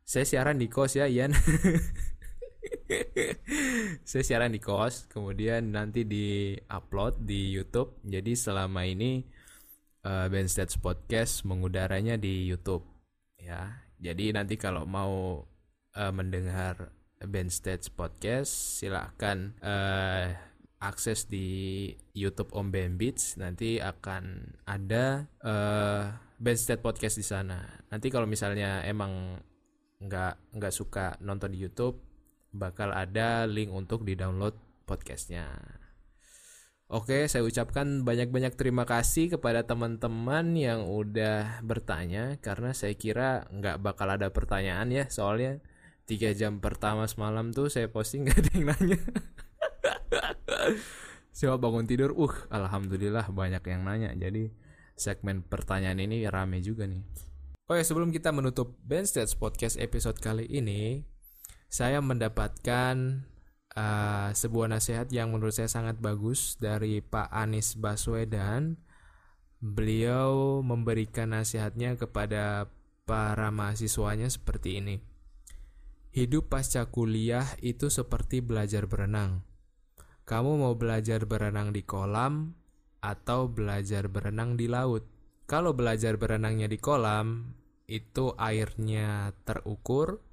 Saya 0.07 0.25
siaran 0.25 0.57
di 0.57 0.73
kos 0.73 0.97
ya, 0.97 1.05
Ian. 1.05 1.37
saya 4.09 4.23
siaran 4.25 4.57
di 4.57 4.61
kos, 4.65 5.12
kemudian 5.12 5.77
nanti 5.77 6.09
di 6.09 6.57
upload 6.73 7.29
di 7.29 7.53
YouTube. 7.53 8.01
Jadi 8.01 8.33
selama 8.33 8.89
ini 8.89 9.29
uh, 10.09 10.25
Ben 10.33 10.49
Stats 10.49 10.81
Podcast 10.81 11.45
mengudaranya 11.45 12.17
di 12.17 12.49
YouTube 12.49 12.89
ya. 13.37 13.85
Jadi 14.01 14.33
nanti 14.33 14.57
kalau 14.57 14.89
mau 14.89 15.45
uh, 15.97 16.12
mendengar 16.17 16.96
Ben 17.25 17.49
Stats 17.49 17.89
Podcast 17.89 18.81
silahkan 18.81 19.57
uh, 19.65 20.37
akses 20.85 21.25
di 21.33 21.89
YouTube 22.13 22.53
Om 22.53 22.69
Ben 22.69 23.01
Beats 23.01 23.41
nanti 23.41 23.81
akan 23.81 24.57
ada 24.69 25.25
uh, 25.41 26.13
Ben 26.37 26.57
Stats 26.57 26.85
Podcast 26.85 27.17
di 27.17 27.25
sana. 27.25 27.65
Nanti 27.89 28.13
kalau 28.13 28.29
misalnya 28.29 28.85
emang 28.85 29.41
nggak 29.97 30.61
nggak 30.61 30.75
suka 30.75 31.17
nonton 31.25 31.57
di 31.57 31.65
YouTube 31.65 31.97
bakal 32.53 32.93
ada 32.93 33.49
link 33.49 33.73
untuk 33.73 34.05
di-download 34.05 34.57
podcastnya. 34.85 35.49
Oke, 36.87 37.27
saya 37.27 37.43
ucapkan 37.43 38.07
banyak-banyak 38.07 38.55
terima 38.55 38.87
kasih 38.87 39.35
kepada 39.35 39.67
teman-teman 39.67 40.55
yang 40.55 40.87
udah 40.87 41.59
bertanya 41.67 42.39
karena 42.39 42.71
saya 42.71 42.95
kira 42.95 43.43
nggak 43.51 43.83
bakal 43.83 44.07
ada 44.07 44.31
pertanyaan 44.31 44.95
ya 44.95 45.11
soalnya 45.11 45.59
tiga 46.07 46.31
jam 46.33 46.62
pertama 46.62 47.05
semalam 47.11 47.51
tuh 47.51 47.66
saya 47.66 47.90
posting 47.90 48.23
nggak 48.25 48.38
ada 48.38 48.51
yang 48.55 48.66
nanya. 48.71 49.01
Coba 51.37 51.61
bangun 51.61 51.85
tidur, 51.85 52.16
uh, 52.16 52.33
alhamdulillah 52.49 53.29
banyak 53.29 53.61
yang 53.69 53.85
nanya. 53.85 54.16
Jadi 54.16 54.49
segmen 54.97 55.45
pertanyaan 55.45 56.01
ini 56.01 56.25
rame 56.25 56.64
juga 56.64 56.88
nih. 56.88 57.05
Ya 57.69 57.83
sebelum 57.83 58.14
kita 58.14 58.33
menutup 58.33 58.79
Ben 58.81 59.05
Stats 59.05 59.37
Podcast 59.37 59.77
episode 59.77 60.16
kali 60.23 60.47
ini, 60.49 61.03
saya 61.69 62.01
mendapatkan 62.01 63.27
uh, 63.77 64.31
sebuah 64.33 64.71
nasihat 64.71 65.11
yang 65.12 65.35
menurut 65.35 65.53
saya 65.53 65.69
sangat 65.69 66.01
bagus 66.01 66.57
dari 66.57 67.03
Pak 67.05 67.29
Anies 67.29 67.77
Baswedan. 67.77 68.81
Beliau 69.61 70.62
memberikan 70.62 71.35
nasihatnya 71.35 71.99
kepada 71.99 72.71
para 73.05 73.51
mahasiswanya 73.51 74.31
seperti 74.31 74.81
ini. 74.81 75.16
Hidup 76.17 76.49
pasca 76.49 76.89
kuliah 76.89 77.45
itu 77.61 77.93
seperti 77.93 78.41
belajar 78.41 78.89
berenang. 78.89 79.45
Kamu 80.25 80.65
mau 80.65 80.73
belajar 80.73 81.29
berenang 81.29 81.77
di 81.77 81.85
kolam 81.85 82.57
atau 83.05 83.53
belajar 83.53 84.09
berenang 84.09 84.57
di 84.57 84.65
laut? 84.65 85.05
Kalau 85.45 85.77
belajar 85.77 86.17
berenangnya 86.17 86.73
di 86.73 86.81
kolam, 86.81 87.53
itu 87.85 88.33
airnya 88.41 89.37
terukur, 89.45 90.25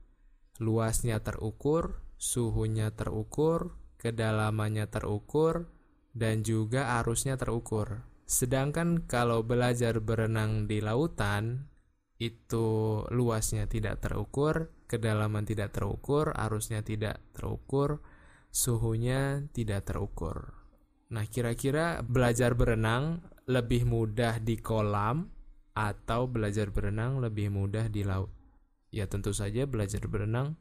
luasnya 0.64 1.20
terukur, 1.20 2.00
suhunya 2.16 2.96
terukur, 2.96 3.76
kedalamannya 4.00 4.88
terukur, 4.88 5.68
dan 6.16 6.48
juga 6.48 6.96
arusnya 7.04 7.36
terukur. 7.36 8.08
Sedangkan 8.24 9.04
kalau 9.04 9.44
belajar 9.44 10.00
berenang 10.00 10.64
di 10.64 10.80
lautan, 10.80 11.68
itu 12.24 13.04
luasnya 13.12 13.68
tidak 13.68 14.00
terukur, 14.00 14.72
kedalaman 14.94 15.42
tidak 15.50 15.74
terukur, 15.74 16.30
arusnya 16.38 16.86
tidak 16.86 17.18
terukur, 17.34 18.06
suhunya 18.54 19.50
tidak 19.50 19.90
terukur. 19.90 20.54
Nah, 21.10 21.26
kira-kira 21.26 22.06
belajar 22.06 22.54
berenang 22.54 23.26
lebih 23.50 23.90
mudah 23.90 24.38
di 24.38 24.62
kolam 24.62 25.34
atau 25.74 26.30
belajar 26.30 26.70
berenang 26.70 27.18
lebih 27.18 27.50
mudah 27.50 27.90
di 27.90 28.06
laut? 28.06 28.30
Ya, 28.94 29.10
tentu 29.10 29.34
saja 29.34 29.66
belajar 29.66 30.06
berenang 30.06 30.54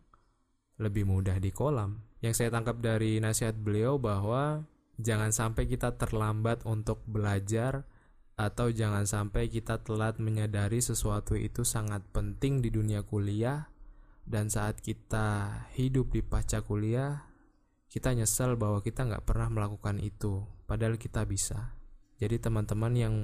lebih 0.80 1.04
mudah 1.04 1.36
di 1.36 1.52
kolam. 1.52 2.00
Yang 2.24 2.40
saya 2.40 2.48
tangkap 2.52 2.80
dari 2.80 3.20
nasihat 3.20 3.56
beliau 3.56 4.00
bahwa 4.00 4.64
jangan 4.96 5.28
sampai 5.28 5.68
kita 5.68 5.96
terlambat 6.00 6.64
untuk 6.64 7.04
belajar 7.04 7.84
atau 8.36 8.72
jangan 8.72 9.04
sampai 9.04 9.52
kita 9.52 9.84
telat 9.84 10.16
menyadari 10.16 10.80
sesuatu 10.80 11.36
itu 11.36 11.64
sangat 11.68 12.00
penting 12.16 12.64
di 12.64 12.72
dunia 12.72 13.04
kuliah 13.04 13.71
dan 14.32 14.48
saat 14.48 14.80
kita 14.80 15.52
hidup 15.76 16.16
di 16.16 16.24
pasca 16.24 16.64
kuliah 16.64 17.28
kita 17.92 18.16
nyesel 18.16 18.56
bahwa 18.56 18.80
kita 18.80 19.04
nggak 19.04 19.28
pernah 19.28 19.52
melakukan 19.52 20.00
itu 20.00 20.48
padahal 20.64 20.96
kita 20.96 21.28
bisa. 21.28 21.76
Jadi 22.16 22.40
teman-teman 22.40 22.96
yang 22.96 23.14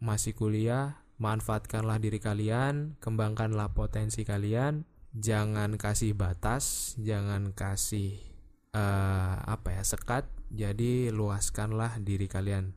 masih 0.00 0.32
kuliah 0.32 1.04
manfaatkanlah 1.20 2.00
diri 2.00 2.16
kalian 2.16 2.96
kembangkanlah 3.04 3.76
potensi 3.76 4.24
kalian. 4.24 4.88
Jangan 5.12 5.76
kasih 5.76 6.16
batas 6.16 6.96
jangan 6.96 7.52
kasih 7.52 8.16
uh, 8.72 9.44
apa 9.44 9.76
ya 9.76 9.84
sekat. 9.84 10.24
Jadi 10.48 11.12
luaskanlah 11.12 12.00
diri 12.00 12.24
kalian. 12.24 12.72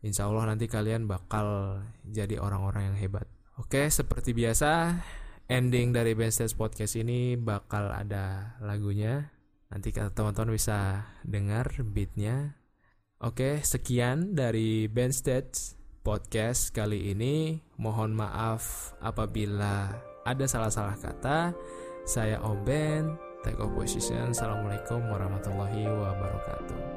Insya 0.00 0.24
Allah 0.24 0.56
nanti 0.56 0.72
kalian 0.72 1.04
bakal 1.04 1.80
jadi 2.08 2.40
orang-orang 2.40 2.94
yang 2.94 2.96
hebat. 2.96 3.28
Oke, 3.58 3.90
seperti 3.90 4.32
biasa, 4.32 5.02
ending 5.48 5.96
dari 5.96 6.12
Ben 6.12 6.28
Stage 6.28 6.52
Podcast 6.54 6.94
ini 7.00 7.34
bakal 7.34 7.88
ada 7.88 8.54
lagunya. 8.60 9.32
Nanti 9.72 9.92
teman-teman 9.92 10.52
bisa 10.54 11.08
dengar 11.24 11.72
beatnya. 11.84 12.56
Oke, 13.18 13.64
sekian 13.64 14.36
dari 14.36 14.86
Ben 14.86 15.10
Stage 15.10 15.74
Podcast 16.04 16.70
kali 16.70 17.12
ini. 17.12 17.58
Mohon 17.80 18.14
maaf 18.16 18.94
apabila 19.00 19.92
ada 20.22 20.44
salah-salah 20.44 20.96
kata. 21.00 21.56
Saya 22.08 22.40
Om 22.40 22.58
Ben, 22.64 23.02
take 23.44 23.60
off 23.60 23.72
position. 23.76 24.32
Assalamualaikum 24.32 25.00
warahmatullahi 25.12 25.84
wabarakatuh. 25.84 26.96